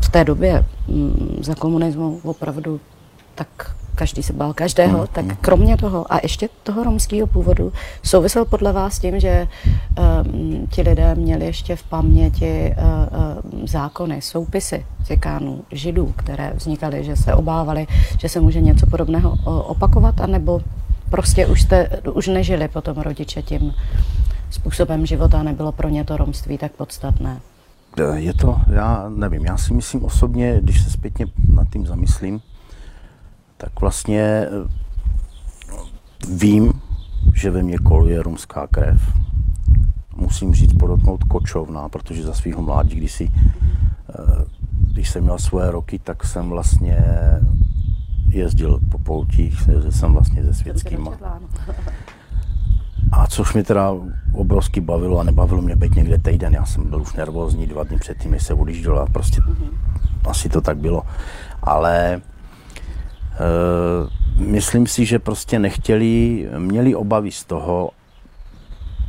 v 0.00 0.08
té 0.10 0.24
době 0.24 0.64
mm, 0.88 1.38
za 1.40 1.54
komunismu 1.54 2.20
opravdu 2.24 2.80
tak 3.34 3.76
každý 3.94 4.22
se 4.22 4.32
bál 4.32 4.52
každého, 4.52 4.98
mm, 4.98 5.06
tak 5.12 5.24
kromě 5.40 5.76
toho 5.76 6.12
a 6.12 6.18
ještě 6.22 6.48
toho 6.62 6.84
romského 6.84 7.26
původu 7.26 7.72
souvisel 8.02 8.44
podle 8.44 8.72
vás 8.72 8.98
tím, 8.98 9.20
že 9.20 9.48
um, 10.26 10.66
ti 10.70 10.82
lidé 10.82 11.14
měli 11.14 11.46
ještě 11.46 11.76
v 11.76 11.82
paměti 11.82 12.74
uh, 12.78 13.60
uh, 13.60 13.66
zákony, 13.66 14.22
soupisy 14.22 14.86
cikánů, 15.04 15.64
židů, 15.70 16.12
které 16.16 16.52
vznikaly, 16.54 17.04
že 17.04 17.16
se 17.16 17.34
obávali, 17.34 17.86
že 18.18 18.28
se 18.28 18.40
může 18.40 18.60
něco 18.60 18.86
podobného 18.86 19.38
opakovat, 19.44 20.20
anebo 20.20 20.60
prostě 21.12 21.46
už, 21.46 21.62
jste, 21.62 21.88
už 22.12 22.26
nežili 22.26 22.68
potom 22.68 22.98
rodiče 22.98 23.42
tím 23.42 23.74
způsobem 24.50 25.06
života, 25.06 25.42
nebylo 25.42 25.72
pro 25.72 25.88
ně 25.88 26.04
to 26.04 26.16
romství 26.16 26.58
tak 26.58 26.72
podstatné. 26.72 27.40
Je 28.14 28.34
to, 28.34 28.56
já 28.72 29.08
nevím, 29.08 29.44
já 29.44 29.56
si 29.56 29.74
myslím 29.74 30.04
osobně, 30.04 30.60
když 30.60 30.82
se 30.82 30.90
zpětně 30.90 31.26
nad 31.52 31.68
tím 31.68 31.86
zamyslím, 31.86 32.40
tak 33.56 33.80
vlastně 33.80 34.20
eh, 34.22 34.48
vím, 36.28 36.72
že 37.34 37.50
ve 37.50 37.62
mně 37.62 37.78
koluje 37.78 38.22
romská 38.22 38.66
krev. 38.66 39.02
Musím 40.16 40.54
říct, 40.54 40.72
podotknout 40.72 41.24
kočovná, 41.24 41.88
protože 41.88 42.22
za 42.22 42.34
svého 42.34 42.62
mládí, 42.62 42.96
když, 42.96 43.12
si, 43.12 43.28
eh, 43.28 44.44
když 44.92 45.10
jsem 45.10 45.22
měl 45.22 45.38
svoje 45.38 45.70
roky, 45.70 45.98
tak 45.98 46.24
jsem 46.24 46.48
vlastně 46.48 46.96
jezdil 48.34 48.80
po 48.90 48.98
poutích, 48.98 49.68
jezdil 49.68 49.92
jsem 49.92 50.12
vlastně 50.12 50.44
se 50.44 50.54
světskýma. 50.54 51.12
A 53.12 53.26
což 53.26 53.54
mě 53.54 53.64
teda 53.64 53.92
obrovsky 54.32 54.80
bavilo 54.80 55.18
a 55.18 55.22
nebavilo 55.22 55.62
mě 55.62 55.76
být 55.76 55.94
někde 55.94 56.18
týden. 56.18 56.54
Já 56.54 56.66
jsem 56.66 56.90
byl 56.90 57.02
už 57.02 57.12
nervózní 57.12 57.66
dva 57.66 57.84
dny 57.84 57.98
předtím, 57.98 58.30
než 58.30 58.42
se 58.42 58.54
odjížděl 58.54 58.98
a 58.98 59.06
prostě 59.06 59.40
mm-hmm. 59.40 60.30
asi 60.30 60.48
to 60.48 60.60
tak 60.60 60.76
bylo. 60.76 61.02
Ale 61.62 62.14
e, 62.14 62.20
myslím 64.36 64.86
si, 64.86 65.04
že 65.04 65.18
prostě 65.18 65.58
nechtěli, 65.58 66.48
měli 66.58 66.94
obavy 66.94 67.30
z 67.30 67.44
toho, 67.44 67.90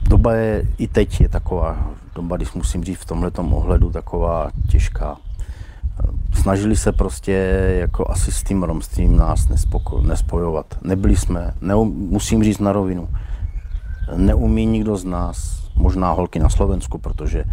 doba 0.10 0.34
je, 0.34 0.68
i 0.77 0.88
teď 0.88 1.22
je 1.22 1.30
taková, 1.30 1.92
doba, 2.15 2.38
když 2.38 2.53
musím 2.53 2.84
říct 2.84 3.00
v 3.00 3.06
tomhle 3.06 3.32
ohledu, 3.38 3.92
taková 3.92 4.51
těžká 4.70 5.18
snažili 6.33 6.75
se 6.75 6.91
prostě 6.91 7.31
jako 7.79 8.12
asi 8.12 8.31
s 8.31 8.43
tím 8.43 8.63
romstvím 8.63 9.17
nás 9.17 9.47
nespoko, 9.50 10.01
nespojovat. 10.01 10.65
Nebyli 10.81 11.15
jsme, 11.15 11.53
neum, 11.62 12.07
musím 12.09 12.43
říct 12.43 12.59
na 12.59 12.71
rovinu, 12.71 13.09
neumí 14.15 14.65
nikdo 14.65 14.97
z 14.97 15.05
nás, 15.05 15.62
možná 15.75 16.12
holky 16.12 16.39
na 16.39 16.50
Slovensku, 16.50 16.98
protože 16.98 17.39
e, 17.39 17.46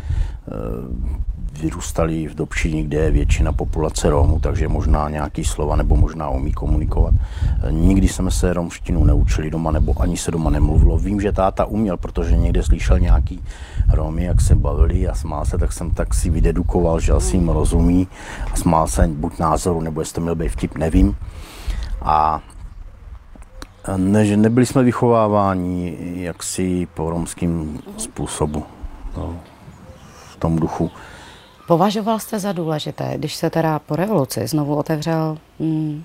vyrůstali 1.62 2.29
v 2.29 2.35
Dobšiní, 2.35 2.83
kde 2.83 2.99
je 2.99 3.11
většina 3.11 3.53
populace 3.53 4.11
Romů, 4.11 4.41
takže 4.41 4.69
možná 4.69 5.09
nějaký 5.09 5.45
slova 5.45 5.77
nebo 5.77 5.97
možná 5.97 6.29
umí 6.29 6.53
komunikovat. 6.53 7.15
E, 7.15 7.73
nikdy 7.73 8.09
jsme 8.09 8.31
se 8.31 8.53
romštinu 8.53 9.05
neučili 9.05 9.50
doma, 9.50 9.71
nebo 9.71 10.03
ani 10.03 10.17
se 10.17 10.31
doma 10.31 10.50
nemluvilo. 10.50 10.99
Vím, 10.99 11.21
že 11.21 11.33
táta 11.33 11.65
uměl, 11.65 11.97
protože 11.97 12.37
někde 12.37 12.62
slyšel 12.62 12.99
nějaký 12.99 13.43
Romy, 13.93 14.25
jak 14.25 14.41
se 14.41 14.55
bavili 14.55 15.09
a 15.09 15.15
smál 15.15 15.45
se, 15.45 15.59
tak 15.59 15.73
jsem 15.73 15.91
tak 15.91 16.15
si 16.15 16.31
vydedukoval, 16.31 17.00
že 17.00 17.12
asi 17.12 17.37
jim 17.37 17.49
rozumí 17.49 18.09
a 18.53 18.57
smál 18.57 18.89
se 18.89 19.09
buď 19.09 19.39
názoru, 19.39 19.81
nebo 19.81 20.00
jestli 20.00 20.15
to 20.15 20.21
měl 20.21 20.35
být 20.35 20.49
vtip, 20.49 20.79
nevím. 20.79 21.17
A 22.03 22.41
ne, 23.97 24.37
nebyli 24.37 24.66
jsme 24.66 24.82
vychováváni 24.82 25.97
jaksi 26.14 26.88
po 26.94 27.11
romským 27.11 27.82
způsobu. 27.97 28.64
No, 29.16 29.40
v 30.32 30.37
tom 30.37 30.56
duchu. 30.56 30.90
Považoval 31.66 32.18
jste 32.18 32.38
za 32.38 32.52
důležité, 32.52 33.12
když 33.16 33.35
se 33.35 33.50
teda 33.50 33.78
po 33.78 33.97
revoluci 33.97 34.47
znovu 34.47 34.76
otevřel 34.76 35.38
hmm, 35.61 36.04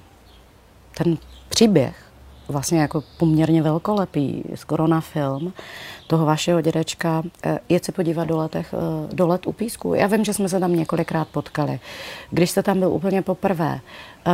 ten 0.98 1.18
příběh, 1.50 2.06
vlastně 2.48 2.82
jako 2.82 3.04
poměrně 3.18 3.62
velkolepý, 3.62 4.44
skoro 4.56 4.88
na 4.88 5.02
film, 5.02 5.54
toho 6.08 6.26
vašeho 6.26 6.62
dědečka, 6.62 7.24
eh, 7.44 7.60
je 7.70 7.80
se 7.84 7.92
podívat 7.92 8.26
do, 8.26 8.38
letech, 8.38 8.74
eh, 8.74 9.16
do 9.16 9.28
let 9.28 9.48
u 9.48 9.52
písku. 9.52 9.94
Já 9.94 10.08
vím, 10.08 10.26
že 10.26 10.34
jsme 10.34 10.50
se 10.50 10.60
tam 10.60 10.76
několikrát 10.76 11.28
potkali. 11.28 11.80
Když 12.32 12.50
jste 12.50 12.64
tam 12.64 12.80
byl 12.80 12.90
úplně 12.90 13.22
poprvé, 13.22 13.80
eh, 14.28 14.32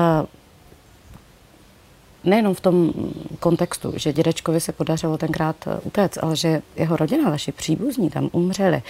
nejenom 2.24 2.54
v 2.54 2.62
tom 2.62 2.94
kontextu, 3.40 3.94
že 3.96 4.14
dědečkovi 4.14 4.60
se 4.60 4.72
podařilo 4.72 5.18
tenkrát 5.18 5.56
utéct, 5.84 6.18
ale 6.22 6.36
že 6.36 6.62
jeho 6.76 6.98
rodina, 6.98 7.30
vaši 7.30 7.52
příbuzní 7.52 8.10
tam 8.10 8.30
umřeli 8.32 8.82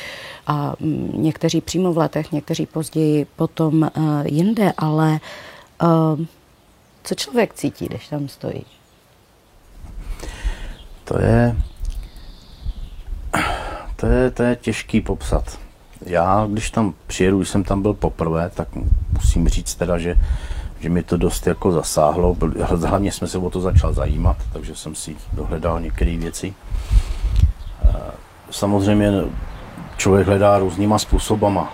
a 0.48 0.74
mm, 0.80 1.12
někteří 1.24 1.62
přímo 1.62 1.94
v 1.94 1.98
letech, 1.98 2.32
někteří 2.32 2.66
později 2.66 3.26
potom 3.36 3.90
jinde, 4.26 4.74
ale 4.78 5.20
co 7.04 7.16
člověk 7.16 7.54
cítí, 7.54 7.86
když 7.86 8.08
tam 8.08 8.28
stojí? 8.28 8.66
To 11.04 11.22
je, 11.22 11.56
to 13.96 14.08
je, 14.08 14.32
to 14.32 14.44
je 14.44 14.56
těžký 14.56 15.02
popsat. 15.02 15.60
Já, 16.06 16.48
když 16.52 16.72
tam 16.72 16.94
přijedu, 17.08 17.38
když 17.38 17.50
jsem 17.50 17.64
tam 17.64 17.82
byl 17.82 17.94
poprvé, 17.94 18.50
tak 18.50 18.68
musím 19.14 19.48
říct 19.48 19.76
teda, 19.76 19.98
že, 19.98 20.16
že 20.82 20.90
mi 20.90 21.04
to 21.04 21.18
dost 21.18 21.48
jako 21.48 21.72
zasáhlo. 21.72 22.38
Hlavně 22.86 23.12
jsme 23.12 23.28
se 23.28 23.38
o 23.38 23.50
to 23.50 23.62
začal 23.62 23.94
zajímat, 23.94 24.38
takže 24.54 24.76
jsem 24.76 24.96
si 24.96 25.16
dohledal 25.34 25.80
některé 25.80 26.18
věci. 26.18 26.54
Samozřejmě 28.52 29.12
člověk 29.98 30.28
hledá 30.28 30.60
různýma 30.60 31.00
způsobama. 31.00 31.74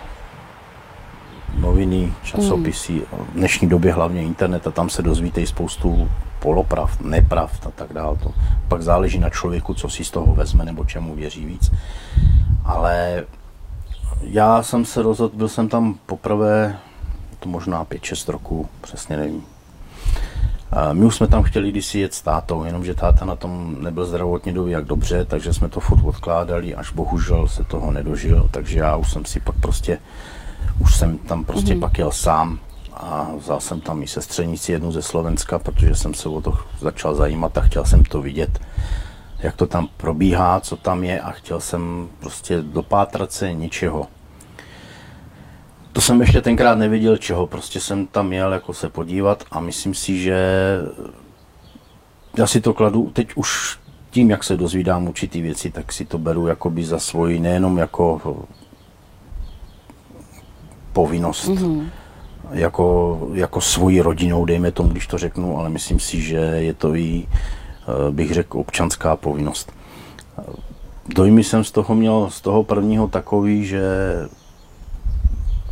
Noviny, 1.57 2.13
časopisy, 2.23 3.01
v 3.11 3.33
dnešní 3.33 3.69
době 3.69 3.93
hlavně 3.93 4.23
internet 4.23 4.67
a 4.67 4.71
tam 4.71 4.89
se 4.89 5.01
dozvíte 5.01 5.45
spoustu 5.45 6.09
polopravd, 6.39 7.01
nepravd 7.01 7.67
a 7.67 7.71
tak 7.71 7.93
dále. 7.93 8.17
To 8.17 8.31
pak 8.67 8.81
záleží 8.81 9.19
na 9.19 9.29
člověku, 9.29 9.73
co 9.73 9.89
si 9.89 10.03
z 10.03 10.11
toho 10.11 10.35
vezme 10.35 10.65
nebo 10.65 10.85
čemu 10.85 11.15
věří 11.15 11.45
víc. 11.45 11.71
Ale 12.65 13.23
já 14.21 14.63
jsem 14.63 14.85
se 14.85 15.01
rozhodl, 15.01 15.37
byl 15.37 15.47
jsem 15.47 15.69
tam 15.69 15.95
poprvé, 16.05 16.77
to 17.39 17.49
možná 17.49 17.85
5-6 17.85 18.31
roků, 18.31 18.69
přesně 18.81 19.17
nevím. 19.17 19.43
My 20.93 21.05
už 21.05 21.15
jsme 21.15 21.27
tam 21.27 21.43
chtěli 21.43 21.71
kdysi 21.71 21.99
jet 21.99 22.13
s 22.13 22.21
tátou, 22.21 22.63
jenomže 22.63 22.93
táta 22.93 23.25
na 23.25 23.35
tom 23.35 23.83
nebyl 23.83 24.05
zdravotně 24.05 24.53
doby 24.53 24.71
jak 24.71 24.85
dobře, 24.85 25.25
takže 25.25 25.53
jsme 25.53 25.69
to 25.69 25.79
furt 25.79 26.03
odkládali, 26.03 26.75
až 26.75 26.91
bohužel 26.91 27.47
se 27.47 27.63
toho 27.63 27.91
nedožil, 27.91 28.49
takže 28.51 28.79
já 28.79 28.95
už 28.95 29.11
jsem 29.11 29.25
si 29.25 29.39
pak 29.39 29.55
prostě, 29.61 29.99
už 30.79 30.95
jsem 30.95 31.17
tam 31.17 31.45
prostě 31.45 31.75
mm-hmm. 31.75 31.79
pak 31.79 31.97
jel 31.97 32.11
sám 32.11 32.59
a 32.93 33.27
vzal 33.37 33.59
jsem 33.59 33.81
tam 33.81 34.03
i 34.03 34.07
sestřenici 34.07 34.71
jednu 34.71 34.91
ze 34.91 35.01
Slovenska, 35.01 35.59
protože 35.59 35.95
jsem 35.95 36.13
se 36.13 36.29
o 36.29 36.41
to 36.41 36.57
začal 36.79 37.15
zajímat 37.15 37.57
a 37.57 37.61
chtěl 37.61 37.85
jsem 37.85 38.03
to 38.03 38.21
vidět, 38.21 38.59
jak 39.39 39.55
to 39.55 39.67
tam 39.67 39.87
probíhá, 39.97 40.59
co 40.59 40.75
tam 40.75 41.03
je 41.03 41.21
a 41.21 41.31
chtěl 41.31 41.59
jsem 41.59 42.07
prostě 42.19 42.61
dopátrat 42.61 43.31
se 43.31 43.53
něčeho. 43.53 44.07
To 45.97 46.01
jsem 46.01 46.21
ještě 46.21 46.41
tenkrát 46.41 46.77
nevěděl 46.77 47.17
čeho, 47.17 47.47
prostě 47.47 47.79
jsem 47.79 48.07
tam 48.07 48.33
jel 48.33 48.53
jako 48.53 48.73
se 48.73 48.89
podívat 48.89 49.43
a 49.51 49.59
myslím 49.59 49.93
si, 49.93 50.21
že 50.21 50.37
já 52.37 52.47
si 52.47 52.61
to 52.61 52.73
kladu 52.73 53.09
teď 53.13 53.29
už 53.35 53.79
tím, 54.09 54.29
jak 54.29 54.43
se 54.43 54.57
dozvídám 54.57 55.07
určitý 55.07 55.41
věci, 55.41 55.71
tak 55.71 55.93
si 55.93 56.05
to 56.05 56.17
beru 56.17 56.47
jakoby 56.47 56.83
za 56.85 56.99
svoji, 56.99 57.39
nejenom 57.39 57.77
jako 57.77 58.37
povinnost, 60.93 61.47
mm-hmm. 61.47 61.89
jako, 62.51 63.19
jako 63.33 63.61
svoji 63.61 64.01
rodinou, 64.01 64.45
dejme 64.45 64.71
tomu, 64.71 64.89
když 64.89 65.07
to 65.07 65.17
řeknu, 65.17 65.57
ale 65.57 65.69
myslím 65.69 65.99
si, 65.99 66.21
že 66.21 66.37
je 66.37 66.73
to 66.73 66.95
i, 66.95 67.27
eh, 67.27 68.11
bych 68.11 68.33
řekl, 68.33 68.59
občanská 68.59 69.15
povinnost. 69.15 69.71
Dojmy 71.15 71.43
jsem 71.43 71.63
z 71.63 71.71
toho 71.71 71.95
měl 71.95 72.29
z 72.29 72.41
toho 72.41 72.63
prvního 72.63 73.07
takový, 73.07 73.65
že 73.65 73.81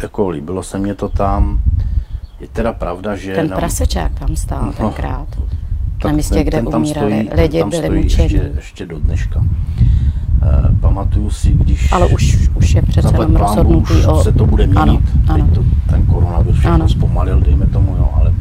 jako 0.01 0.29
líbilo 0.29 0.63
se 0.63 0.79
mě 0.79 0.95
to 0.95 1.09
tam. 1.09 1.61
Je 2.39 2.47
teda 2.47 2.73
pravda, 2.73 3.15
že... 3.15 3.35
Ten 3.35 3.49
nám... 3.49 3.59
prasečák 3.59 4.19
tam 4.19 4.35
stál 4.35 4.65
no, 4.65 4.73
tenkrát. 4.73 5.27
Na 6.05 6.11
místě, 6.11 6.35
ten, 6.35 6.43
kde 6.43 6.57
ten 6.57 6.75
umírali 6.75 7.25
stojí, 7.25 7.41
lidi, 7.41 7.59
tam 7.59 7.69
byli 7.69 7.89
mučeni. 7.89 8.23
Ještě, 8.23 8.51
ještě 8.55 8.85
do 8.85 8.99
dneška. 8.99 9.39
Uh, 9.39 10.79
pamatuju 10.79 11.29
si, 11.29 11.51
když... 11.51 11.91
Ale 11.91 12.07
už, 12.07 12.49
už 12.55 12.73
je 12.73 12.81
přece 12.81 13.13
jenom 13.13 13.35
rozhodnutý 13.35 13.93
už 13.93 14.05
o... 14.05 14.23
se 14.23 14.31
to 14.31 14.45
bude 14.45 14.67
měnit. 14.67 15.01
Ano, 15.27 15.43
ano. 15.43 15.47
to, 15.55 15.63
ten 15.89 16.05
koronavirus 16.05 16.59
všechno 16.59 16.89
zpomalil, 16.89 17.39
dejme 17.39 17.67
tomu, 17.67 17.95
jo, 17.97 18.09
ale 18.15 18.33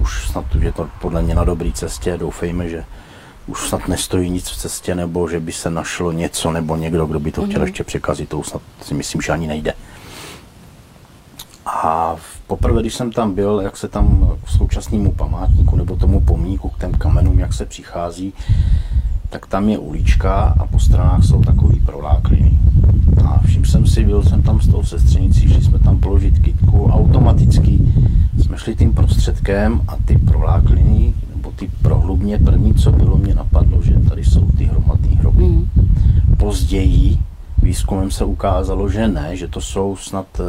už 0.00 0.28
snad 0.28 0.44
je 0.60 0.72
to 0.72 0.88
podle 1.00 1.22
mě 1.22 1.34
na 1.34 1.44
dobré 1.44 1.72
cestě. 1.72 2.16
Doufejme, 2.18 2.68
že 2.68 2.84
už 3.46 3.68
snad 3.68 3.88
nestojí 3.88 4.30
nic 4.30 4.48
v 4.48 4.56
cestě, 4.56 4.94
nebo 4.94 5.28
že 5.28 5.40
by 5.40 5.52
se 5.52 5.70
našlo 5.70 6.12
něco, 6.12 6.52
nebo 6.52 6.76
někdo, 6.76 7.06
kdo 7.06 7.20
by 7.20 7.32
to 7.32 7.46
chtěl 7.46 7.60
mm-hmm. 7.60 7.64
ještě 7.64 7.84
překazit, 7.84 8.28
to 8.28 8.38
už 8.38 8.46
snad 8.46 8.62
si 8.82 8.94
myslím, 8.94 9.20
že 9.20 9.32
ani 9.32 9.46
nejde. 9.46 9.74
A 11.72 12.16
poprvé, 12.46 12.80
když 12.80 12.94
jsem 12.94 13.12
tam 13.12 13.34
byl, 13.34 13.60
jak 13.60 13.76
se 13.76 13.88
tam 13.88 14.30
k 14.44 14.48
současnému 14.48 15.12
památníku 15.12 15.76
nebo 15.76 15.96
tomu 15.96 16.20
pomníku, 16.20 16.68
k 16.68 16.78
těm 16.78 16.92
kamenům, 16.92 17.38
jak 17.38 17.52
se 17.52 17.66
přichází, 17.66 18.32
tak 19.28 19.46
tam 19.46 19.68
je 19.68 19.78
ulička 19.78 20.54
a 20.58 20.66
po 20.66 20.78
stranách 20.78 21.24
jsou 21.24 21.40
takový 21.42 21.80
prolákliny. 21.80 22.58
A 23.24 23.40
všim 23.44 23.64
jsem 23.64 23.86
si, 23.86 24.04
byl 24.04 24.22
jsem 24.22 24.42
tam 24.42 24.60
s 24.60 24.68
tou 24.68 24.82
sestřenicí, 24.82 25.48
že 25.48 25.60
jsme 25.60 25.78
tam 25.78 25.98
položit 25.98 26.38
kytku, 26.38 26.90
automaticky 26.92 27.78
jsme 28.42 28.58
šli 28.58 28.76
tím 28.76 28.92
prostředkem 28.92 29.80
a 29.88 29.96
ty 30.04 30.18
prolákliny, 30.18 31.14
nebo 31.36 31.52
ty 31.56 31.70
prohlubně, 31.82 32.38
první, 32.38 32.74
co 32.74 32.92
bylo, 32.92 33.18
mě 33.18 33.34
napadlo, 33.34 33.82
že 33.82 33.94
tady 34.08 34.24
jsou 34.24 34.46
ty 34.58 34.64
hromadné 34.64 35.16
hroby. 35.16 35.42
Mm. 35.44 35.70
Později 36.36 37.18
výzkumem 37.62 38.10
se 38.10 38.24
ukázalo, 38.24 38.88
že 38.88 39.08
ne, 39.08 39.36
že 39.36 39.48
to 39.48 39.60
jsou 39.60 39.96
snad 39.96 40.26
e, 40.40 40.42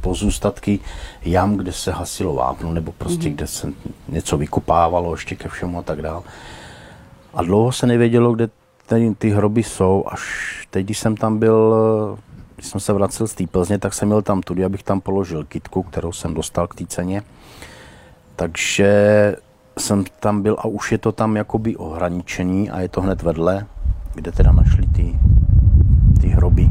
pozůstatky 0.00 0.78
jam, 1.22 1.56
kde 1.56 1.72
se 1.72 1.92
hasilo 1.92 2.34
vápno, 2.34 2.72
nebo 2.72 2.92
prostě 2.92 3.28
mm-hmm. 3.28 3.34
kde 3.34 3.46
se 3.46 3.72
něco 4.08 4.36
vykupávalo 4.36 5.14
ještě 5.14 5.36
ke 5.36 5.48
všemu 5.48 5.78
a 5.78 5.82
tak 5.82 6.02
dále. 6.02 6.22
A 7.34 7.42
dlouho 7.42 7.72
se 7.72 7.86
nevědělo, 7.86 8.32
kde 8.32 8.48
ty, 8.86 9.14
ty 9.18 9.30
hroby 9.30 9.62
jsou, 9.62 10.04
až 10.06 10.22
teď, 10.70 10.84
když 10.84 10.98
jsem 10.98 11.16
tam 11.16 11.38
byl, 11.38 11.76
když 12.54 12.66
jsem 12.66 12.80
se 12.80 12.92
vracel 12.92 13.26
z 13.26 13.34
té 13.34 13.46
Plzně, 13.46 13.78
tak 13.78 13.94
jsem 13.94 14.08
měl 14.08 14.22
tam 14.22 14.42
tudy, 14.42 14.64
abych 14.64 14.82
tam 14.82 15.00
položil 15.00 15.44
kitku, 15.44 15.82
kterou 15.82 16.12
jsem 16.12 16.34
dostal 16.34 16.66
k 16.66 16.74
té 16.74 16.86
ceně. 16.86 17.22
Takže 18.36 18.90
jsem 19.78 20.04
tam 20.20 20.42
byl 20.42 20.56
a 20.58 20.66
už 20.66 20.92
je 20.92 20.98
to 20.98 21.12
tam 21.12 21.36
jakoby 21.36 21.76
ohraničení 21.76 22.70
a 22.70 22.80
je 22.80 22.88
to 22.88 23.00
hned 23.00 23.22
vedle, 23.22 23.66
kde 24.14 24.32
teda 24.32 24.52
našli 24.52 24.86
ty 24.86 25.18
ty 26.20 26.28
hroby, 26.28 26.70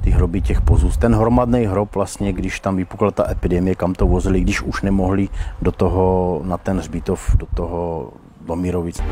ty 0.00 0.10
hroby 0.10 0.40
těch 0.40 0.60
pozůst. 0.60 0.96
Ten 0.96 1.14
hromadný 1.14 1.66
hrob 1.66 1.94
vlastně, 1.94 2.32
když 2.32 2.60
tam 2.60 2.76
vypukla 2.76 3.10
ta 3.10 3.30
epidemie, 3.30 3.74
kam 3.74 3.94
to 3.94 4.06
vozili, 4.06 4.40
když 4.40 4.62
už 4.62 4.82
nemohli 4.82 5.28
do 5.62 5.72
toho, 5.72 6.40
na 6.44 6.58
ten 6.58 6.78
hřbitov, 6.78 7.36
do 7.36 7.46
toho, 7.54 8.12
do 8.46 8.56
Mírovic. 8.56 9.02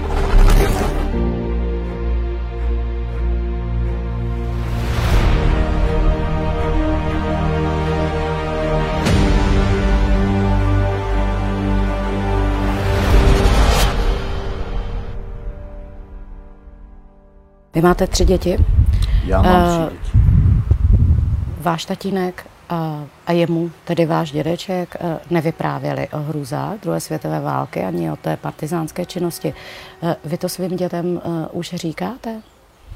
Vy 17.75 17.81
máte 17.83 18.07
tři 18.07 18.25
děti? 18.25 18.59
Já 19.25 19.43
mám 19.43 19.81
uh, 19.83 19.87
tři 19.87 19.97
děti. 19.97 20.19
Váš 21.61 21.85
tatínek 21.85 22.47
a, 22.69 23.05
a 23.27 23.33
jemu, 23.33 23.71
tedy 23.85 24.07
váš 24.07 24.33
dědeček, 24.33 24.97
uh, 25.01 25.11
nevyprávěli 25.31 26.09
o 26.09 26.19
hrůzách 26.19 26.75
druhé 26.83 27.01
světové 27.01 27.41
války 27.41 27.85
ani 27.85 28.11
o 28.11 28.17
té 28.17 28.37
partizánské 28.37 29.07
činnosti. 29.07 29.55
Vy 30.25 30.39
to 30.39 30.49
svým 30.49 30.77
dětem 30.77 31.21
už 31.53 31.75
říkáte? 31.75 32.41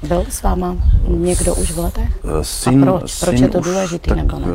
Byl 0.07 0.25
s 0.29 0.43
váma 0.43 0.75
někdo 1.07 1.55
už 1.55 1.71
v 1.71 1.79
letech? 1.79 2.19
Syn, 2.41 2.89
a 2.89 2.97
proč? 2.97 3.19
Proč 3.19 3.39
je 3.39 3.47
to 3.49 3.59
důležitý 3.59 4.09
tak, 4.09 4.17
nebo 4.17 4.39
ne? 4.39 4.47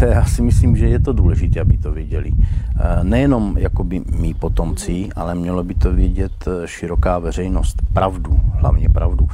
To 0.00 0.06
já 0.06 0.24
si 0.24 0.42
myslím, 0.42 0.76
že 0.76 0.88
je 0.88 0.98
to 0.98 1.12
důležité, 1.12 1.60
aby 1.60 1.78
to 1.78 1.92
věděli. 1.92 2.32
Eh, 2.32 3.04
nejenom 3.04 3.58
jakoby 3.58 4.02
mý 4.20 4.34
potomci, 4.34 5.08
ale 5.16 5.34
mělo 5.34 5.64
by 5.64 5.74
to 5.74 5.92
vědět 5.92 6.32
eh, 6.46 6.68
široká 6.68 7.18
veřejnost. 7.18 7.82
Pravdu, 7.92 8.40
hlavně 8.54 8.88
pravdu. 8.88 9.28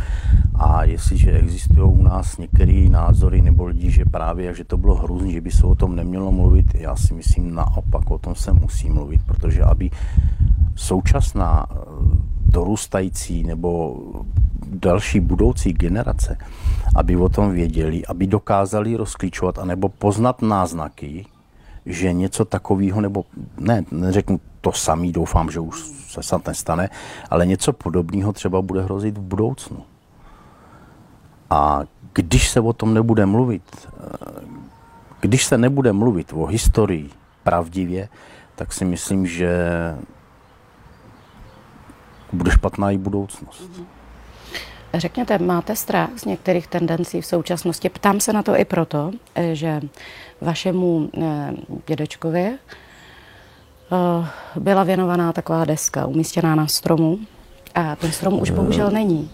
A 0.55 0.85
jestliže 0.85 1.33
existují 1.33 1.99
u 1.99 2.03
nás 2.03 2.39
některé 2.39 2.89
názory 2.89 3.43
nebo 3.43 3.65
lidi, 3.65 3.91
že 3.91 4.05
právě, 4.05 4.55
že 4.55 4.65
to 4.65 4.77
bylo 4.77 4.95
hrůzné, 4.95 5.31
že 5.31 5.41
by 5.41 5.51
se 5.51 5.67
o 5.67 5.75
tom 5.75 5.97
nemělo 5.97 6.33
mluvit, 6.33 6.75
já 6.75 6.97
si 6.97 7.15
myslím 7.15 7.55
naopak, 7.55 8.11
o 8.11 8.19
tom 8.19 8.35
se 8.35 8.53
musí 8.53 8.91
mluvit, 8.91 9.21
protože 9.27 9.63
aby 9.63 9.91
současná 10.75 11.67
eh, 11.71 11.77
dorůstající 12.47 13.43
nebo 13.43 13.97
další 14.67 15.21
budoucí 15.21 15.73
generace, 15.73 16.39
aby 16.97 17.17
o 17.17 17.29
tom 17.29 17.53
věděli, 17.53 18.07
aby 18.07 18.27
dokázali 18.27 18.97
rozklíčovat 18.97 19.59
anebo 19.59 19.89
poznat 19.89 20.43
náznaky, 20.43 21.27
že 21.87 22.13
něco 22.13 22.45
takového, 22.45 23.01
nebo 23.01 23.25
ne, 23.59 23.85
neřeknu 23.91 24.41
to 24.61 24.73
samý, 24.73 25.13
doufám, 25.13 25.51
že 25.51 25.61
už 25.61 25.81
se 26.09 26.23
snad 26.23 26.47
nestane, 26.47 26.91
ale 27.31 27.47
něco 27.47 27.73
podobného 27.73 28.33
třeba 28.33 28.63
bude 28.63 28.83
hrozit 28.83 29.19
v 29.19 29.21
budoucnu. 29.21 29.83
A 31.51 31.81
když 32.13 32.51
se 32.51 32.61
o 32.61 32.73
tom 32.73 32.95
nebude 32.95 33.27
mluvit, 33.27 33.63
eh, 33.87 34.07
když 35.21 35.45
se 35.45 35.59
nebude 35.59 35.93
mluvit 35.93 36.33
o 36.33 36.47
historii 36.47 37.11
pravdivě, 37.43 38.09
tak 38.57 38.73
si 38.73 38.85
myslím, 38.85 39.27
že 39.27 39.51
bude 42.33 42.51
špatná 42.51 42.91
i 42.91 42.99
budoucnost. 42.99 43.71
Řekněte, 44.97 45.39
máte 45.39 45.77
strach 45.77 46.11
z 46.17 46.25
některých 46.25 46.67
tendencí 46.67 47.21
v 47.21 47.27
současnosti? 47.27 47.89
Ptám 47.89 48.21
se 48.21 48.33
na 48.33 48.43
to 48.43 48.57
i 48.57 48.65
proto, 48.65 49.11
eh, 49.35 49.55
že 49.55 49.81
vašemu 50.41 51.11
eh, 51.23 51.53
dědečkovi 51.87 52.45
eh, 52.45 52.57
byla 54.57 54.85
věnovaná 54.85 55.33
taková 55.33 55.65
deska 55.65 56.07
umístěná 56.07 56.55
na 56.55 56.67
stromu 56.67 57.19
a 57.75 57.97
ten 57.97 58.13
strom 58.13 58.41
už 58.41 58.51
bohužel 58.51 58.91
není. 58.91 59.31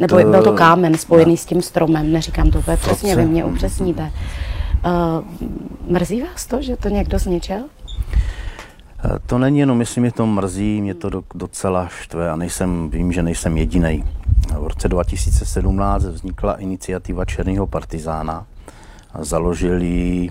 Nebo 0.00 0.16
to, 0.16 0.30
byl 0.30 0.42
to 0.42 0.52
kámen 0.52 0.98
spojený 0.98 1.32
ne. 1.32 1.36
s 1.36 1.46
tím 1.46 1.62
stromem, 1.62 2.12
neříkám 2.12 2.50
to 2.50 2.58
úplně 2.58 2.76
přesně, 2.76 3.16
vy 3.16 3.24
mě 3.24 3.44
upřesníte. 3.44 4.12
Mrzí 5.86 6.22
vás 6.22 6.46
to, 6.46 6.62
že 6.62 6.76
to 6.76 6.88
někdo 6.88 7.18
zničil? 7.18 7.64
To 9.26 9.38
není 9.38 9.58
jenom, 9.58 9.78
myslím, 9.78 10.02
mě 10.02 10.12
to 10.12 10.26
mrzí, 10.26 10.80
mě 10.80 10.94
to 10.94 11.10
docela 11.34 11.88
štve 11.88 12.30
a 12.30 12.36
nejsem, 12.36 12.90
vím, 12.90 13.12
že 13.12 13.22
nejsem 13.22 13.56
jediný. 13.56 14.04
V 14.58 14.66
roce 14.66 14.88
2017 14.88 16.04
vznikla 16.04 16.54
iniciativa 16.54 17.24
Černého 17.24 17.66
partizána. 17.66 18.46
Založili 19.18 20.30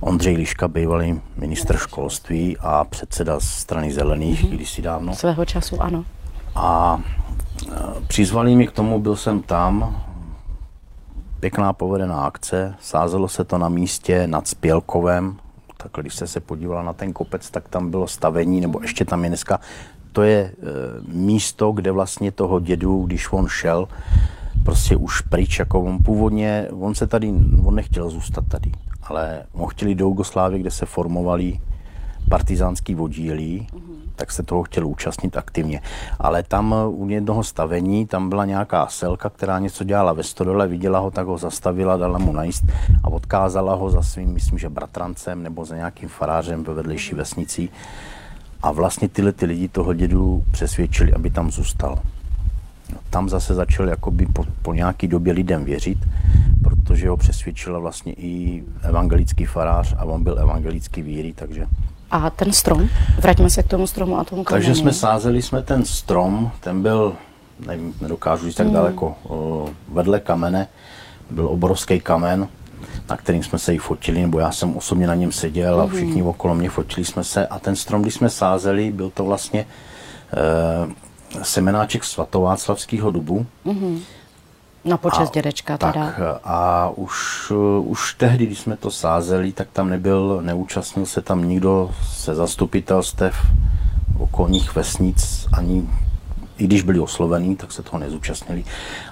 Ondřej 0.00 0.36
Liška, 0.36 0.68
bývalý 0.68 1.20
ministr 1.36 1.76
školství 1.76 2.56
a 2.60 2.84
předseda 2.84 3.40
strany 3.40 3.92
zelených, 3.92 4.44
mm-hmm. 4.44 4.54
kdysi 4.54 4.82
dávno. 4.82 5.14
Svého 5.14 5.44
času, 5.44 5.82
ano. 5.82 6.04
A 6.54 7.00
e, 7.68 8.06
přizvali 8.06 8.56
mě 8.56 8.66
k 8.66 8.72
tomu, 8.72 9.00
byl 9.00 9.16
jsem 9.16 9.42
tam, 9.42 10.04
pěkná 11.40 11.72
povedená 11.72 12.24
akce, 12.24 12.74
sázelo 12.80 13.28
se 13.28 13.44
to 13.44 13.58
na 13.58 13.68
místě 13.68 14.26
nad 14.26 14.48
Spělkovem, 14.48 15.36
Tak 15.76 15.92
když 16.00 16.14
jste 16.14 16.26
se 16.26 16.40
podívala 16.40 16.82
na 16.82 16.92
ten 16.92 17.12
kopec, 17.12 17.50
tak 17.50 17.68
tam 17.68 17.90
bylo 17.90 18.06
stavení, 18.06 18.60
nebo 18.60 18.80
ještě 18.82 19.04
tam 19.04 19.24
je 19.24 19.30
dneska, 19.30 19.60
to 20.14 20.22
je 20.22 20.38
e, 20.38 20.52
místo, 21.08 21.72
kde 21.72 21.90
vlastně 21.90 22.32
toho 22.32 22.60
dědu, 22.60 23.02
když 23.02 23.32
on 23.32 23.48
šel, 23.48 23.88
prostě 24.64 24.96
už 24.96 25.20
pryč, 25.20 25.58
jako 25.58 25.80
on 25.80 25.98
původně, 25.98 26.68
on 26.80 26.94
se 26.94 27.06
tady, 27.06 27.34
on 27.64 27.74
nechtěl 27.74 28.10
zůstat 28.10 28.44
tady, 28.48 28.72
ale 29.02 29.42
on 29.52 29.66
chtěli 29.68 29.94
do 29.94 30.04
Jugoslávy, 30.04 30.58
kde 30.58 30.70
se 30.70 30.86
formovali 30.86 31.60
partizánský 32.28 32.94
vodílí, 32.94 33.66
mm-hmm. 33.72 33.94
tak 34.16 34.32
se 34.32 34.42
toho 34.42 34.62
chtěl 34.62 34.86
účastnit 34.86 35.36
aktivně. 35.36 35.80
Ale 36.18 36.42
tam 36.42 36.74
u 36.88 37.08
jednoho 37.08 37.44
stavení, 37.44 38.06
tam 38.06 38.28
byla 38.28 38.44
nějaká 38.44 38.86
selka, 38.86 39.30
která 39.30 39.58
něco 39.58 39.84
dělala 39.84 40.12
ve 40.12 40.22
stodole, 40.22 40.68
viděla 40.68 40.98
ho, 40.98 41.10
tak 41.10 41.26
ho 41.26 41.38
zastavila, 41.38 41.96
dala 41.96 42.18
mu 42.18 42.32
najíst 42.32 42.64
a 43.04 43.08
odkázala 43.08 43.74
ho 43.74 43.90
za 43.90 44.02
svým, 44.02 44.32
myslím, 44.32 44.58
že 44.58 44.68
bratrancem 44.68 45.42
nebo 45.42 45.64
za 45.64 45.76
nějakým 45.76 46.08
farářem 46.08 46.64
ve 46.64 46.74
vedlejší 46.74 47.14
vesnici. 47.14 47.68
A 48.64 48.72
vlastně 48.72 49.08
tyhle 49.08 49.32
ty 49.32 49.46
lidi 49.46 49.68
toho 49.68 49.94
dědu 49.94 50.44
přesvědčili, 50.50 51.12
aby 51.12 51.30
tam 51.30 51.50
zůstal. 51.50 51.98
Tam 53.10 53.28
zase 53.28 53.54
začal 53.54 53.88
jakoby 53.88 54.26
po, 54.26 54.44
po 54.62 54.74
nějaký 54.74 55.08
době 55.08 55.32
lidem 55.32 55.64
věřit, 55.64 55.98
protože 56.62 57.08
ho 57.08 57.16
přesvědčila 57.16 57.78
vlastně 57.78 58.12
i 58.12 58.62
evangelický 58.82 59.44
farář 59.44 59.94
a 59.98 60.04
on 60.04 60.24
byl 60.24 60.38
evangelický 60.38 61.02
víry, 61.02 61.32
takže 61.32 61.66
a 62.10 62.30
ten 62.30 62.52
strom? 62.52 62.88
Vraťme 63.20 63.50
se 63.50 63.62
k 63.62 63.66
tomu 63.66 63.86
stromu 63.86 64.18
a 64.18 64.24
tomu 64.24 64.44
kameni. 64.44 64.66
Takže 64.66 64.80
jsme 64.80 64.92
sázeli 64.92 65.42
jsme 65.42 65.62
ten 65.62 65.84
strom, 65.84 66.50
ten 66.60 66.82
byl, 66.82 67.12
nevím, 67.66 67.94
nedokážu 68.00 68.46
říct 68.46 68.54
tak 68.54 68.66
hmm. 68.66 68.74
daleko, 68.74 69.14
vedle 69.92 70.20
kamene, 70.20 70.68
byl 71.30 71.48
obrovský 71.48 72.00
kamen, 72.00 72.48
na 73.10 73.16
kterým 73.16 73.42
jsme 73.42 73.58
se 73.58 73.74
i 73.74 73.78
fotili, 73.78 74.20
nebo 74.20 74.38
já 74.38 74.52
jsem 74.52 74.76
osobně 74.76 75.06
na 75.06 75.14
něm 75.14 75.32
seděl 75.32 75.80
a 75.80 75.84
hmm. 75.84 75.92
všichni 75.92 76.22
okolo 76.22 76.54
mě 76.54 76.70
fotili 76.70 77.04
jsme 77.04 77.24
se. 77.24 77.46
A 77.46 77.58
ten 77.58 77.76
strom, 77.76 78.02
když 78.02 78.14
jsme 78.14 78.30
sázeli, 78.30 78.92
byl 78.92 79.10
to 79.10 79.24
vlastně 79.24 79.66
e, 81.40 81.44
semenáček 81.44 82.04
svatováclavského 82.04 83.10
dubu. 83.10 83.46
Mm-hmm. 83.66 84.00
Na 84.84 84.96
počest 84.96 85.30
a, 85.30 85.34
dědečka 85.34 85.78
teda. 85.78 85.92
Tak 85.92 86.14
a 86.44 86.90
už, 86.96 87.52
už 87.80 88.14
tehdy, 88.14 88.46
když 88.46 88.58
jsme 88.58 88.76
to 88.76 88.90
sázeli, 88.90 89.52
tak 89.52 89.68
tam 89.72 89.88
nebyl, 89.88 90.40
neúčastnil 90.42 91.06
se 91.06 91.22
tam 91.22 91.48
nikdo 91.48 91.90
se 92.02 92.34
zastupitelstev 92.34 93.36
okolních 94.18 94.74
vesnic, 94.74 95.46
ani 95.52 95.88
i 96.58 96.64
když 96.64 96.82
byli 96.82 97.00
oslovení, 97.00 97.56
tak 97.56 97.72
se 97.72 97.82
toho 97.82 97.98
nezúčastnili. 97.98 98.64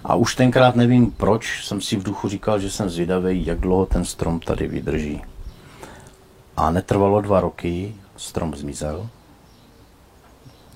A 0.05 0.15
už 0.15 0.35
tenkrát 0.35 0.77
nevím 0.77 1.11
proč, 1.11 1.65
jsem 1.65 1.81
si 1.81 1.97
v 1.97 2.03
duchu 2.03 2.29
říkal, 2.29 2.59
že 2.59 2.71
jsem 2.71 2.91
zvědavý, 2.91 3.47
jak 3.47 3.61
dlouho 3.61 3.87
ten 3.87 4.05
strom 4.05 4.41
tady 4.41 4.69
vydrží. 4.69 5.23
A 6.57 6.71
netrvalo 6.71 7.21
dva 7.21 7.41
roky, 7.41 7.95
strom 8.17 8.55
zmizel. 8.55 9.09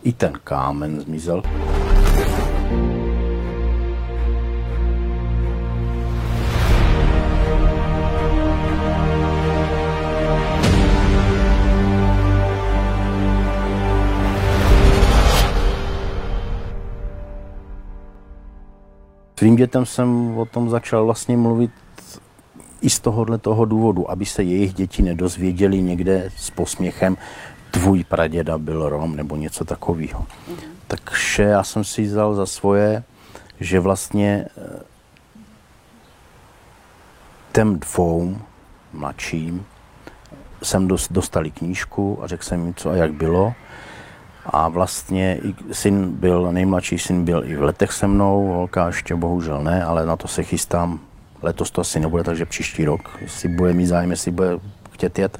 I 0.02 0.12
ten 0.12 0.32
kámen 0.44 1.00
zmizel. 1.00 1.42
Svým 19.38 19.56
dětem 19.56 19.86
jsem 19.86 20.38
o 20.38 20.44
tom 20.44 20.70
začal 20.70 21.04
vlastně 21.04 21.36
mluvit 21.36 21.70
i 22.80 22.90
z 22.90 23.00
tohohle 23.00 23.38
toho 23.38 23.64
důvodu, 23.64 24.10
aby 24.10 24.26
se 24.26 24.42
jejich 24.42 24.74
děti 24.74 25.02
nedozvěděli 25.02 25.82
někde 25.82 26.30
s 26.36 26.50
posměchem, 26.50 27.16
tvůj 27.70 28.04
praděda 28.04 28.58
byl 28.58 28.88
Rom 28.88 29.16
nebo 29.16 29.36
něco 29.36 29.64
takového. 29.64 30.20
Mm-hmm. 30.20 30.56
Takže 30.86 31.42
já 31.42 31.62
jsem 31.62 31.84
si 31.84 32.02
vzal 32.02 32.34
za 32.34 32.46
svoje, 32.46 33.02
že 33.60 33.80
vlastně 33.80 34.46
eh, 34.58 34.82
těm 37.52 37.78
dvou 37.78 38.38
mladším 38.92 39.66
jsem 40.62 40.88
dostali 41.10 41.50
knížku 41.50 42.18
a 42.22 42.26
řekl 42.26 42.44
jsem 42.44 42.64
jim, 42.64 42.74
co 42.74 42.90
a 42.90 42.96
jak 42.96 43.12
bylo. 43.12 43.54
A 44.50 44.68
vlastně 44.68 45.38
i 45.42 45.54
syn 45.72 46.10
byl, 46.10 46.52
nejmladší 46.52 46.98
syn 46.98 47.24
byl 47.24 47.44
i 47.44 47.56
v 47.56 47.62
letech 47.62 47.92
se 47.92 48.06
mnou, 48.06 48.46
holka 48.46 48.86
ještě 48.86 49.14
bohužel 49.14 49.62
ne, 49.62 49.84
ale 49.84 50.06
na 50.06 50.16
to 50.16 50.28
se 50.28 50.42
chystám. 50.42 51.00
Letos 51.42 51.70
to 51.70 51.80
asi 51.80 52.00
nebude, 52.00 52.24
takže 52.24 52.46
příští 52.46 52.84
rok, 52.84 53.18
jestli 53.20 53.48
bude 53.48 53.72
mít 53.72 53.86
zájem, 53.86 54.10
jestli 54.10 54.30
bude 54.30 54.58
chtět 54.90 55.18
jet. 55.18 55.38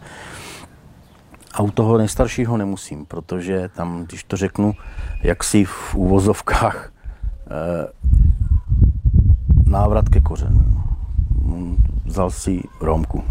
A 1.54 1.62
u 1.62 1.70
toho 1.70 1.98
nejstaršího 1.98 2.56
nemusím, 2.56 3.06
protože 3.06 3.68
tam, 3.68 4.04
když 4.04 4.24
to 4.24 4.36
řeknu, 4.36 4.74
jak 5.22 5.44
si 5.44 5.64
v 5.64 5.94
úvozovkách 5.94 6.92
eh, 7.46 7.88
návrat 9.66 10.08
ke 10.08 10.20
kořenu. 10.20 10.64
Vzal 12.04 12.30
si 12.30 12.62
Romku. 12.80 13.24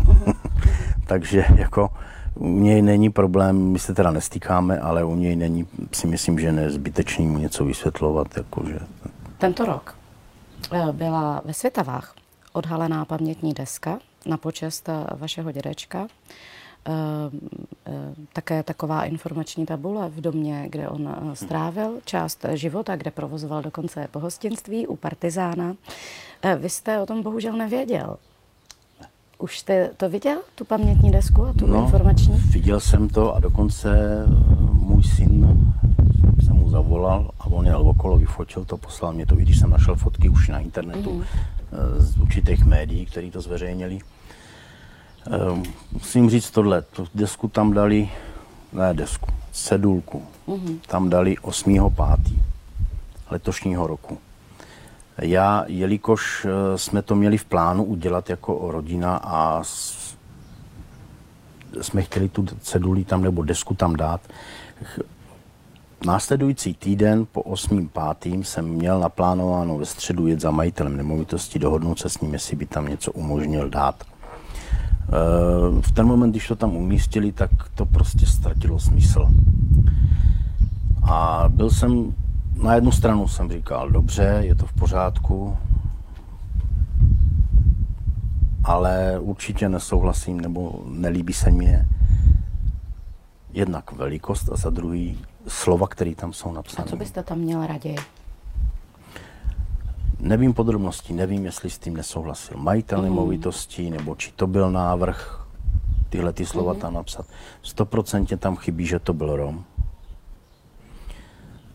takže 1.08 1.46
jako 1.56 1.90
u 2.36 2.60
něj 2.60 2.82
není 2.82 3.10
problém, 3.10 3.72
my 3.72 3.80
se 3.80 3.94
teda 3.94 4.12
nestýkáme, 4.12 4.80
ale 4.80 5.04
u 5.04 5.16
něj 5.16 5.36
není, 5.36 5.68
si 5.92 6.08
myslím, 6.08 6.40
že 6.40 6.52
nezbytečný 6.52 7.28
mu 7.28 7.38
něco 7.38 7.66
vysvětlovat. 7.66 8.28
Jakože... 8.38 8.80
Tento 9.38 9.66
rok 9.66 9.98
eh, 10.72 10.92
byla 10.92 11.42
ve 11.46 11.54
Světavách 11.54 12.16
odhalená 12.54 13.06
pamětní 13.06 13.54
deska 13.54 14.00
na 14.26 14.38
počest 14.38 14.90
eh, 14.90 15.06
vašeho 15.16 15.52
dědečka. 15.52 16.08
Eh, 16.88 16.92
také 18.34 18.64
taková 18.64 19.06
informační 19.06 19.66
tabule 19.66 20.10
v 20.10 20.22
domě, 20.22 20.66
kde 20.70 20.88
on 20.90 21.32
strávil 21.34 22.00
část 22.06 22.46
života, 22.54 22.96
kde 22.96 23.12
provozoval 23.12 23.62
dokonce 23.62 24.08
pohostinství 24.12 24.88
u 24.88 24.96
partizána. 24.96 25.76
Vy 26.58 26.70
jste 26.70 27.00
o 27.00 27.06
tom 27.06 27.24
bohužel 27.24 27.54
nevěděl. 27.54 28.18
Už 29.38 29.60
jste 29.60 29.90
to 29.98 30.10
viděl, 30.10 30.38
tu 30.56 30.66
pamětní 30.66 31.12
desku 31.12 31.46
a 31.46 31.54
tu 31.54 31.68
no, 31.68 31.84
informační? 31.84 32.34
viděl 32.36 32.80
jsem 32.80 33.10
to 33.10 33.36
a 33.36 33.40
dokonce 33.40 33.90
eh, 33.98 34.30
můj 34.74 35.04
syn 35.04 35.58
jsem 36.46 36.56
mu 36.56 36.70
zavolal 36.70 37.32
a 37.40 37.46
on 37.46 37.66
jel 37.66 37.90
okolo, 37.90 38.18
vyfotil 38.18 38.66
to, 38.66 38.78
poslal 38.78 39.14
mě 39.14 39.26
to, 39.26 39.40
i 39.40 39.42
když 39.42 39.60
jsem 39.60 39.70
našel 39.70 39.96
fotky 39.96 40.30
už 40.30 40.50
na 40.50 40.60
internetu 40.60 41.14
mm. 41.14 41.24
z 41.98 42.18
určitých 42.18 42.66
médií, 42.66 43.06
který 43.06 43.32
to 43.32 43.42
zveřejnili. 43.42 44.00
Eh, 45.28 45.64
musím 45.92 46.30
říct 46.30 46.52
tohle, 46.52 46.82
tu 46.82 47.08
desku 47.16 47.48
tam 47.48 47.74
dali, 47.74 48.10
ne 48.74 48.94
desku, 48.94 49.28
sedulku, 49.52 50.24
mm. 50.48 50.80
tam 50.88 51.10
dali 51.10 51.36
8.5. 51.36 52.18
letošního 53.32 53.88
roku. 53.88 54.18
Já, 55.18 55.64
jelikož 55.68 56.46
eh, 56.46 56.78
jsme 56.78 57.02
to 57.02 57.16
měli 57.16 57.38
v 57.38 57.46
plánu 57.46 57.84
udělat 57.84 58.30
jako 58.30 58.72
rodina 58.72 59.18
a 59.24 59.64
jsme 61.82 62.02
chtěli 62.02 62.30
tu 62.30 62.46
ceduli 62.62 63.04
tam 63.04 63.22
nebo 63.22 63.44
desku 63.44 63.74
tam 63.74 63.96
dát, 63.96 64.22
Následující 66.06 66.74
týden 66.74 67.28
po 67.32 67.42
8.5. 67.42 68.44
jsem 68.44 68.66
měl 68.66 69.00
naplánováno 69.00 69.78
ve 69.78 69.86
středu 69.86 70.28
jet 70.28 70.42
za 70.42 70.52
majitelem 70.52 70.98
nemovitosti, 70.98 71.60
dohodnout 71.60 72.00
se 72.00 72.10
s 72.10 72.22
ním, 72.22 72.34
jestli 72.34 72.56
by 72.56 72.66
tam 72.66 72.88
něco 72.88 73.12
umožnil 73.12 73.70
dát. 73.70 74.04
Eh, 74.04 75.82
v 75.82 75.92
ten 75.92 76.08
moment, 76.08 76.32
když 76.32 76.48
to 76.48 76.56
tam 76.56 76.76
umístili, 76.76 77.32
tak 77.32 77.50
to 77.76 77.86
prostě 77.86 78.26
ztratilo 78.26 78.80
smysl. 78.80 79.28
A 81.04 81.46
byl 81.50 81.70
jsem 81.70 82.14
na 82.64 82.76
jednu 82.76 82.92
stranu 82.92 83.28
jsem 83.28 83.52
říkal, 83.52 83.90
dobře, 83.90 84.40
je 84.42 84.56
to 84.56 84.66
v 84.66 84.74
pořádku, 84.74 85.58
ale 88.64 89.20
určitě 89.20 89.70
nesouhlasím 89.70 90.42
nebo 90.42 90.84
nelíbí 90.86 91.34
se 91.34 91.52
mně 91.52 91.88
jednak 93.54 93.92
velikost 93.92 94.50
a 94.52 94.56
za 94.56 94.70
druhý 94.70 95.20
slova, 95.48 95.88
které 95.88 96.16
tam 96.16 96.34
jsou 96.34 96.52
napsané. 96.52 96.86
A 96.86 96.90
co 96.90 96.96
byste 96.96 97.24
tam 97.24 97.38
měl 97.38 97.68
raději? 97.68 97.98
Nevím 100.20 100.54
podrobnosti, 100.54 101.14
nevím, 101.14 101.46
jestli 101.46 101.70
s 101.70 101.80
tím 101.80 101.98
nesouhlasil 101.98 102.58
majitel 102.58 102.98
mm. 103.00 103.04
nemovitosti, 103.04 103.90
nebo 103.90 104.16
či 104.16 104.32
to 104.32 104.48
byl 104.48 104.72
návrh 104.72 105.48
tyhle 106.10 106.34
ty 106.34 106.46
slova 106.46 106.74
mm. 106.74 106.80
tam 106.80 106.94
napsat. 106.94 107.26
Stoprocentně 107.62 108.38
tam 108.38 108.56
chybí, 108.56 108.86
že 108.86 109.00
to 109.00 109.14
byl 109.14 109.36
Rom. 109.36 109.64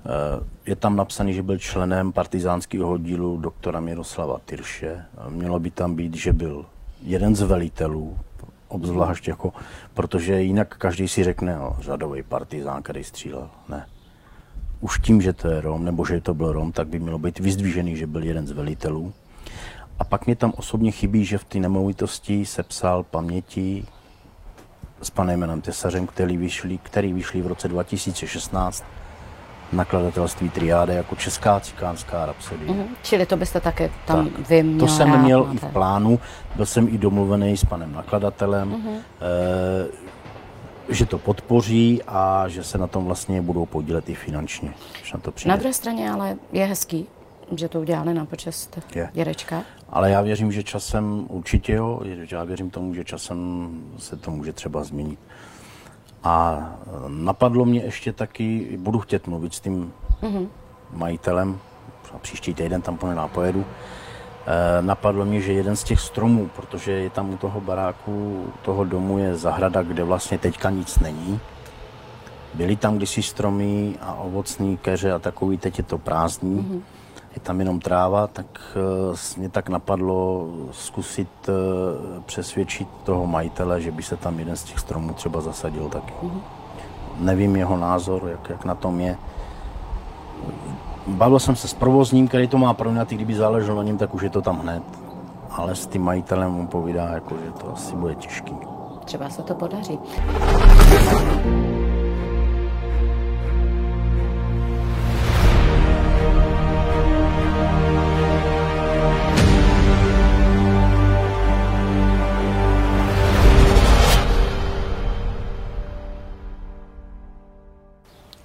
Eh, 0.07 0.45
je 0.67 0.77
tam 0.77 0.97
napsaný, 0.97 1.35
že 1.35 1.43
byl 1.43 1.59
členem 1.59 2.13
partizánského 2.13 2.91
oddílu 2.91 3.37
doktora 3.37 3.81
Miroslava 3.81 4.39
Tyrše. 4.45 5.05
Mělo 5.29 5.61
by 5.61 5.71
tam 5.71 5.95
být, 5.95 6.17
že 6.17 6.33
byl 6.33 6.67
jeden 7.03 7.37
z 7.37 7.43
velitelů, 7.43 8.19
obzvlášť 8.69 9.29
jako, 9.29 9.53
protože 9.95 10.43
jinak 10.43 10.77
každý 10.77 11.09
si 11.09 11.25
řekne, 11.25 11.57
no, 11.57 11.77
řadový 11.81 12.23
partizán, 12.23 12.83
který 12.83 13.05
střílel. 13.05 13.51
Ne. 13.69 13.87
Už 14.81 14.99
tím, 14.99 15.23
že 15.23 15.33
to 15.33 15.49
je 15.49 15.61
Rom, 15.61 15.85
nebo 15.85 16.05
že 16.05 16.21
to 16.21 16.35
byl 16.35 16.53
Rom, 16.53 16.73
tak 16.73 16.89
by 16.89 16.99
mělo 16.99 17.19
být 17.19 17.39
vyzdvížený, 17.39 17.97
že 17.97 18.07
byl 18.07 18.25
jeden 18.25 18.47
z 18.47 18.51
velitelů. 18.51 19.13
A 19.99 20.05
pak 20.05 20.27
mě 20.27 20.37
tam 20.37 20.53
osobně 20.57 20.91
chybí, 20.91 21.25
že 21.25 21.39
v 21.39 21.45
té 21.45 21.59
nemovitosti 21.59 22.47
sepsal 22.47 23.03
paměti 23.03 23.85
s 25.03 25.11
panem 25.11 25.41
Janem 25.41 25.61
Tesařem, 25.61 26.07
který 26.07 26.37
vyšli, 26.37 26.79
který 26.79 27.13
vyšli 27.13 27.43
v 27.43 27.47
roce 27.47 27.69
2016 27.69 28.85
nakladatelství 29.73 30.49
Triáda 30.49 30.93
jako 30.93 31.17
česká 31.17 31.61
cikánská 31.61 32.27
rapsodie. 32.27 32.71
Mm-hmm. 32.71 32.87
Čili 33.03 33.27
to 33.27 33.37
byste 33.37 33.61
také 33.61 33.91
tam 34.07 34.29
tak, 34.29 34.49
vy 34.49 34.63
měl 34.63 34.87
To 34.87 34.93
jsem 34.93 35.13
rád, 35.13 35.23
měl 35.23 35.45
máte. 35.45 35.55
i 35.55 35.59
v 35.59 35.73
plánu, 35.73 36.21
byl 36.57 36.67
jsem 36.67 36.89
i 36.95 36.99
domluvený 36.99 37.57
s 37.57 37.65
panem 37.65 37.93
nakladatelem, 37.93 38.73
mm-hmm. 38.73 38.99
e, 40.89 40.95
že 40.95 41.07
to 41.07 41.19
podpoří 41.19 42.03
a 42.07 42.49
že 42.49 42.65
se 42.65 42.79
na 42.79 42.87
tom 42.87 43.05
vlastně 43.05 43.43
budou 43.43 43.67
podílet 43.67 44.09
i 44.09 44.15
finančně. 44.15 44.75
na, 45.15 45.21
to 45.21 45.33
přijde. 45.33 45.49
na 45.49 45.57
druhé 45.57 45.73
straně 45.73 46.11
ale 46.11 46.37
je 46.53 46.65
hezký, 46.67 47.07
že 47.57 47.69
to 47.69 47.81
udělali 47.81 48.15
na 48.15 48.25
počest 48.25 48.79
je. 48.95 49.11
dědečka. 49.13 49.63
Ale 49.89 50.11
já 50.11 50.21
věřím, 50.21 50.53
že 50.53 50.63
časem 50.63 51.27
určitě 51.29 51.73
jo, 51.73 52.01
já 52.31 52.45
věřím 52.45 52.71
tomu, 52.71 52.95
že 52.95 53.05
časem 53.05 53.71
se 53.99 54.17
to 54.17 54.31
může 54.31 54.53
třeba 54.53 54.85
změnit. 54.85 55.19
A 56.25 56.69
napadlo 57.09 57.65
mě 57.65 57.81
ještě 57.81 58.13
taky, 58.13 58.77
budu 58.77 58.99
chtět 58.99 59.27
mluvit 59.27 59.55
s 59.55 59.61
tím 59.61 59.93
mm-hmm. 60.23 60.49
majitelem, 60.93 61.59
a 62.15 62.19
příští 62.19 62.55
týden 62.55 62.83
tam 62.83 62.97
po 62.97 63.07
pojedu, 63.35 63.65
e, 64.47 64.83
napadlo 64.83 65.25
mě, 65.25 65.41
že 65.41 65.53
jeden 65.53 65.77
z 65.77 65.85
těch 65.85 66.01
stromů, 66.01 66.51
protože 66.57 66.93
je 66.93 67.11
tam 67.11 67.31
u 67.31 67.37
toho 67.37 67.61
baráku, 67.61 68.45
u 68.49 68.53
toho 68.65 68.85
domu 68.85 69.19
je 69.19 69.37
zahrada, 69.37 69.83
kde 69.83 70.05
vlastně 70.05 70.39
teďka 70.39 70.71
nic 70.71 70.99
není. 70.99 71.41
Byly 72.55 72.77
tam 72.77 72.97
kdysi 72.97 73.23
stromy 73.23 73.95
a 74.01 74.15
ovocní 74.15 74.77
keře 74.77 75.13
a 75.13 75.19
takový, 75.19 75.59
teď 75.59 75.79
je 75.79 75.85
to 75.85 75.99
prázdný. 75.99 76.57
Mm-hmm 76.57 77.00
je 77.35 77.41
tam 77.41 77.59
jenom 77.59 77.81
tráva, 77.81 78.27
tak 78.27 78.47
uh, 79.11 79.17
mě 79.37 79.49
tak 79.49 79.69
napadlo 79.69 80.49
zkusit 80.73 81.29
uh, 81.49 82.23
přesvědčit 82.23 82.89
toho 83.05 83.27
majitele, 83.27 83.81
že 83.81 83.91
by 83.91 84.03
se 84.03 84.17
tam 84.17 84.39
jeden 84.39 84.57
z 84.57 84.65
těch 84.65 84.79
stromů 84.79 85.13
třeba 85.13 85.41
zasadil 85.41 85.89
taky. 85.89 86.13
Mm-hmm. 86.23 86.41
Nevím 87.19 87.57
jeho 87.57 87.77
názor, 87.77 88.23
jak, 88.29 88.51
jak 88.51 88.65
na 88.65 88.75
tom 88.75 89.01
je. 89.01 89.17
Bavil 91.07 91.39
jsem 91.39 91.57
se 91.57 91.69
s 91.69 91.75
provozním, 91.75 92.29
který 92.29 92.49
to 92.49 92.59
má 92.59 92.75
pronatý, 92.75 93.15
kdyby 93.15 93.35
záleželo 93.35 93.77
na 93.77 93.83
něm, 93.83 93.99
tak 93.99 94.15
už 94.15 94.23
je 94.23 94.31
to 94.31 94.43
tam 94.43 94.59
hned. 94.59 94.83
Ale 95.51 95.75
s 95.75 95.87
tím 95.87 96.03
majitelem 96.03 96.53
mu 96.53 96.67
povídá, 96.67 97.09
jako, 97.09 97.35
že 97.45 97.51
to 97.51 97.73
asi 97.73 97.97
bude 97.97 98.15
těžký. 98.15 98.55
Třeba 99.05 99.31
se 99.31 99.43
to 99.43 99.55
podaří. 99.55 99.99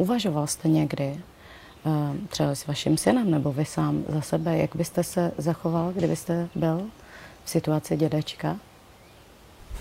Uvažoval 0.06 0.48
jste 0.48 0.70
někdy, 0.70 1.18
eh, 1.86 1.92
třeba 2.30 2.56
s 2.56 2.68
vaším 2.68 2.98
synem 2.98 3.32
nebo 3.32 3.54
vy 3.54 3.66
sám 3.66 4.04
za 4.10 4.22
sebe, 4.22 4.58
jak 4.58 4.76
byste 4.76 5.04
se 5.04 5.32
zachoval, 5.38 5.92
kdybyste 5.94 6.48
byl 6.56 6.82
v 7.44 7.50
situaci 7.50 7.98
dědečka? 7.98 8.56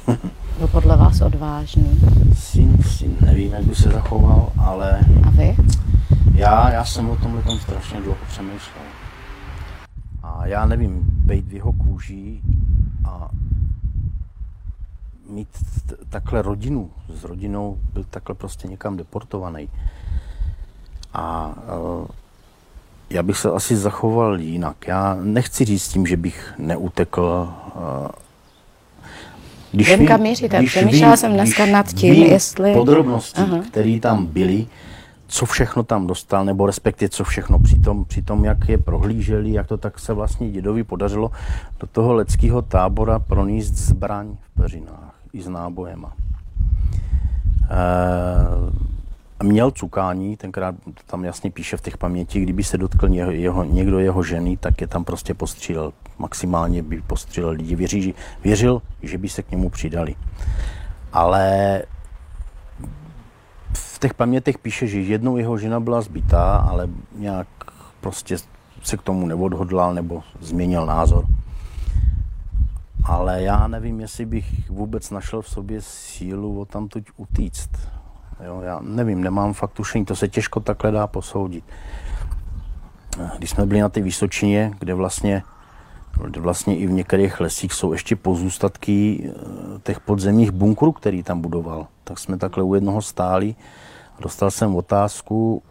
Byl 0.58 0.68
podle 0.68 0.96
vás 0.96 1.20
odvážný? 1.20 2.00
Syn, 2.38 2.78
syn, 2.82 3.16
nevím, 3.20 3.52
jak 3.52 3.64
by 3.64 3.74
se 3.74 3.88
zachoval, 3.88 4.52
ale... 4.58 4.98
A 5.26 5.30
vy? 5.30 5.56
Já, 6.34 6.70
já 6.70 6.84
jsem 6.84 7.10
o 7.10 7.16
tomhle 7.16 7.42
tom 7.42 7.58
strašně 7.58 8.00
dlouho 8.00 8.18
přemýšlel. 8.28 8.84
A 10.22 10.46
já 10.46 10.66
nevím, 10.66 11.00
být 11.04 11.48
v 11.48 11.54
jeho 11.54 11.72
kůži 11.72 12.40
a 13.04 13.28
mít 15.28 15.48
takhle 16.08 16.42
rodinu, 16.42 16.90
s 17.08 17.24
rodinou 17.24 17.78
byl 17.92 18.04
takhle 18.10 18.34
prostě 18.34 18.68
někam 18.68 18.96
deportovaný. 18.96 19.68
A 21.12 21.54
uh, 21.78 22.06
já 23.10 23.22
bych 23.22 23.36
se 23.36 23.50
asi 23.50 23.76
zachoval 23.76 24.40
jinak. 24.40 24.86
Já 24.86 25.18
nechci 25.22 25.64
říct 25.64 25.88
tím, 25.88 26.06
že 26.06 26.16
bych 26.16 26.54
neutekl. 26.58 27.52
Uh, 27.74 28.08
když 29.72 29.96
Vím, 29.96 30.06
kam 30.06 30.20
míříte. 30.20 30.62
Přemýšlela 30.62 31.16
jsem 31.16 31.32
dneska 31.32 31.66
nad 31.66 31.92
tím, 31.92 32.14
jestli... 32.14 32.74
podrobnosti, 32.74 33.42
které 33.70 34.00
tam 34.00 34.26
byly, 34.26 34.66
co 35.26 35.46
všechno 35.46 35.82
tam 35.82 36.06
dostal, 36.06 36.44
nebo 36.44 36.66
respektive 36.66 37.08
co 37.08 37.24
všechno 37.24 37.58
při 37.58 37.78
tom, 37.78 38.04
při 38.04 38.22
tom, 38.22 38.44
jak 38.44 38.68
je 38.68 38.78
prohlíželi, 38.78 39.52
jak 39.52 39.66
to 39.66 39.78
tak 39.78 39.98
se 39.98 40.12
vlastně 40.12 40.50
dědovi 40.50 40.84
podařilo 40.84 41.30
do 41.80 41.86
toho 41.86 42.14
leckého 42.14 42.62
tábora 42.62 43.18
proníst 43.18 43.74
zbraň 43.74 44.36
v 44.40 44.60
peřinách 44.60 45.13
i 45.34 45.42
s 45.42 45.48
nábojema. 45.48 46.12
E, 47.70 49.44
měl 49.44 49.70
cukání, 49.70 50.36
tenkrát 50.36 50.74
tam 51.06 51.24
jasně 51.24 51.50
píše 51.50 51.76
v 51.76 51.80
těch 51.80 51.98
paměti, 51.98 52.40
kdyby 52.40 52.64
se 52.64 52.78
dotkl 52.78 53.08
jeho, 53.08 53.30
jeho, 53.30 53.64
někdo 53.64 53.98
jeho 53.98 54.22
ženy, 54.22 54.56
tak 54.56 54.80
je 54.80 54.86
tam 54.86 55.04
prostě 55.04 55.34
postřílel. 55.34 55.92
Maximálně 56.18 56.82
by 56.82 57.02
postřílel 57.02 57.50
lidi. 57.50 57.76
Věří, 57.76 58.14
věřil, 58.44 58.82
že 59.02 59.18
by 59.18 59.28
se 59.28 59.42
k 59.42 59.50
němu 59.50 59.70
přidali. 59.70 60.14
Ale 61.12 61.82
v 63.72 63.98
těch 63.98 64.14
pamětech 64.14 64.58
píše, 64.58 64.86
že 64.86 65.00
jednou 65.00 65.36
jeho 65.36 65.58
žena 65.58 65.80
byla 65.80 66.00
zbytá, 66.00 66.56
ale 66.56 66.88
nějak 67.16 67.48
prostě 68.00 68.36
se 68.82 68.96
k 68.96 69.02
tomu 69.02 69.26
neodhodlal 69.26 69.94
nebo 69.94 70.22
změnil 70.40 70.86
názor. 70.86 71.24
Ale 73.04 73.42
já 73.42 73.66
nevím, 73.66 74.00
jestli 74.00 74.26
bych 74.26 74.70
vůbec 74.70 75.10
našel 75.10 75.42
v 75.42 75.48
sobě 75.48 75.82
sílu 75.82 76.60
o 76.60 76.64
tam 76.64 76.88
tuď 76.88 77.10
utíct. 77.16 77.70
Jo, 78.44 78.60
já 78.60 78.80
nevím, 78.82 79.22
nemám 79.22 79.52
fakt 79.52 79.72
tušení, 79.72 80.04
to 80.04 80.16
se 80.16 80.28
těžko 80.28 80.60
takhle 80.60 80.90
dá 80.90 81.06
posoudit. 81.06 81.64
Když 83.38 83.50
jsme 83.50 83.66
byli 83.66 83.80
na 83.80 83.88
té 83.88 84.00
Vysočině, 84.00 84.72
kde 84.78 84.94
vlastně, 84.94 85.42
kde 86.24 86.40
vlastně 86.40 86.76
i 86.76 86.86
v 86.86 86.92
některých 86.92 87.40
lesích 87.40 87.72
jsou 87.72 87.92
ještě 87.92 88.16
pozůstatky 88.16 89.24
eh, 89.24 89.80
těch 89.82 90.00
podzemních 90.00 90.50
bunkrů, 90.50 90.92
který 90.92 91.22
tam 91.22 91.40
budoval, 91.40 91.86
tak 92.04 92.18
jsme 92.18 92.38
takhle 92.38 92.64
u 92.64 92.74
jednoho 92.74 93.02
stáli 93.02 93.54
a 94.18 94.22
dostal 94.22 94.50
jsem 94.50 94.76
otázku, 94.76 95.62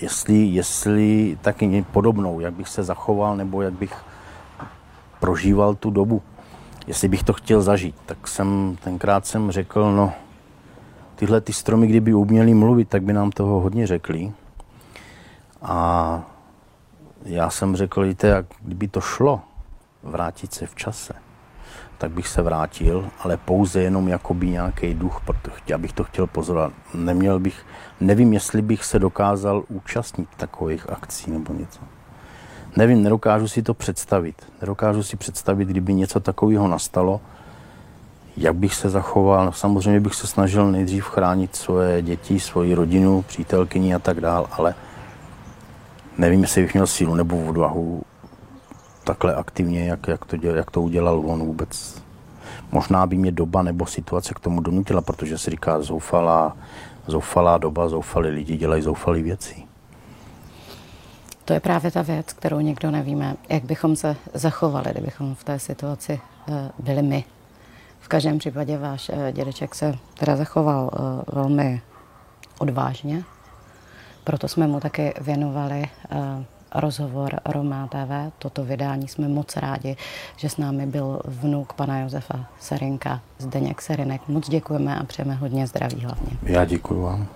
jestli, 0.00 0.36
jestli 0.36 1.38
taky 1.42 1.84
podobnou, 1.92 2.40
jak 2.40 2.54
bych 2.54 2.68
se 2.68 2.82
zachoval, 2.82 3.36
nebo 3.36 3.62
jak 3.62 3.72
bych 3.72 3.94
prožíval 5.22 5.74
tu 5.74 5.90
dobu, 5.90 6.22
jestli 6.86 7.08
bych 7.08 7.22
to 7.22 7.32
chtěl 7.32 7.62
zažít. 7.62 7.94
Tak 8.06 8.28
jsem 8.28 8.76
tenkrát 8.84 9.26
jsem 9.26 9.50
řekl, 9.50 9.92
no 9.92 10.12
tyhle 11.14 11.40
ty 11.40 11.52
stromy, 11.52 11.86
kdyby 11.86 12.14
uměli 12.14 12.54
mluvit, 12.54 12.88
tak 12.88 13.02
by 13.02 13.12
nám 13.12 13.30
toho 13.30 13.60
hodně 13.60 13.86
řekli. 13.86 14.32
A 15.62 16.22
já 17.24 17.50
jsem 17.50 17.76
řekl, 17.76 18.02
víte, 18.02 18.26
jak 18.26 18.46
kdyby 18.60 18.88
to 18.88 19.00
šlo 19.00 19.40
vrátit 20.02 20.54
se 20.54 20.66
v 20.66 20.74
čase, 20.74 21.14
tak 21.98 22.10
bych 22.10 22.28
se 22.28 22.42
vrátil, 22.42 23.06
ale 23.20 23.36
pouze 23.36 23.82
jenom 23.82 24.08
jakoby 24.08 24.48
nějaký 24.48 24.94
duch, 24.94 25.22
protože 25.26 25.62
já 25.66 25.78
bych 25.78 25.92
to 25.92 26.04
chtěl 26.04 26.26
pozorovat. 26.26 26.72
Neměl 26.94 27.38
bych, 27.38 27.66
nevím, 28.00 28.32
jestli 28.32 28.62
bych 28.62 28.84
se 28.84 28.98
dokázal 28.98 29.62
účastnit 29.68 30.28
takových 30.36 30.90
akcí 30.90 31.30
nebo 31.30 31.54
něco. 31.54 31.80
Nevím, 32.76 33.02
nedokážu 33.02 33.48
si 33.48 33.62
to 33.62 33.74
představit. 33.74 34.34
Nedokážu 34.60 35.02
si 35.02 35.16
představit, 35.16 35.68
kdyby 35.68 35.94
něco 35.94 36.20
takového 36.20 36.68
nastalo, 36.68 37.20
jak 38.36 38.54
bych 38.54 38.74
se 38.74 38.90
zachoval? 38.90 39.52
Samozřejmě 39.52 40.00
bych 40.00 40.14
se 40.14 40.26
snažil 40.26 40.70
nejdřív 40.70 41.04
chránit 41.04 41.56
svoje 41.56 42.02
děti, 42.02 42.40
svoji 42.40 42.74
rodinu, 42.74 43.22
přítelkyni 43.22 43.94
a 43.94 43.98
tak 43.98 44.20
dál, 44.20 44.46
ale 44.52 44.74
nevím, 46.18 46.42
jestli 46.42 46.62
bych 46.62 46.74
měl 46.74 46.86
sílu 46.86 47.14
nebo 47.14 47.44
odvahu 47.44 48.02
takhle 49.04 49.34
aktivně, 49.34 49.84
jak, 49.84 50.08
jak, 50.08 50.24
to, 50.24 50.36
děl, 50.36 50.56
jak 50.56 50.70
to 50.70 50.82
udělal 50.82 51.22
on 51.26 51.40
vůbec. 51.40 52.02
Možná 52.72 53.06
by 53.06 53.16
mě 53.16 53.32
doba 53.32 53.62
nebo 53.62 53.86
situace 53.86 54.34
k 54.34 54.40
tomu 54.40 54.60
donutila, 54.60 55.00
protože 55.00 55.38
se 55.38 55.50
říká 55.50 55.82
zoufalá, 55.82 56.56
zoufalá 57.06 57.58
doba, 57.58 57.88
zoufalí 57.88 58.28
lidi 58.28 58.56
dělají 58.56 58.82
zoufalé 58.82 59.22
věci. 59.22 59.71
To 61.44 61.52
je 61.52 61.60
právě 61.60 61.90
ta 61.90 62.02
věc, 62.02 62.32
kterou 62.32 62.60
nikdo 62.60 62.90
nevíme, 62.90 63.36
jak 63.48 63.64
bychom 63.64 63.96
se 63.96 64.16
zachovali, 64.34 64.86
kdybychom 64.90 65.34
v 65.34 65.44
té 65.44 65.58
situaci 65.58 66.20
eh, 66.48 66.70
byli 66.78 67.02
my. 67.02 67.24
V 68.00 68.08
každém 68.08 68.38
případě 68.38 68.78
váš 68.78 69.10
eh, 69.14 69.32
dědeček 69.32 69.74
se 69.74 69.94
teda 70.18 70.36
zachoval 70.36 70.90
eh, 70.92 70.98
velmi 71.34 71.82
odvážně, 72.58 73.22
proto 74.24 74.48
jsme 74.48 74.66
mu 74.66 74.80
taky 74.80 75.14
věnovali 75.20 75.84
rozhovor 76.74 77.40
Roma 77.44 77.86
TV. 77.86 78.32
Toto 78.38 78.64
vydání 78.64 79.08
jsme 79.08 79.28
moc 79.28 79.56
rádi, 79.56 79.96
že 80.36 80.48
s 80.48 80.56
námi 80.56 80.86
byl 80.86 81.20
vnuk 81.24 81.72
pana 81.72 82.00
Josefa 82.00 82.46
Serinka, 82.60 83.20
Zdeněk 83.38 83.82
Serinek. 83.82 84.28
Moc 84.28 84.48
děkujeme 84.48 84.96
a 84.96 85.04
přejeme 85.04 85.34
hodně 85.34 85.66
zdraví 85.66 86.00
hlavně. 86.00 86.38
Já 86.42 86.64
děkuji 86.64 87.02
vám. 87.02 87.28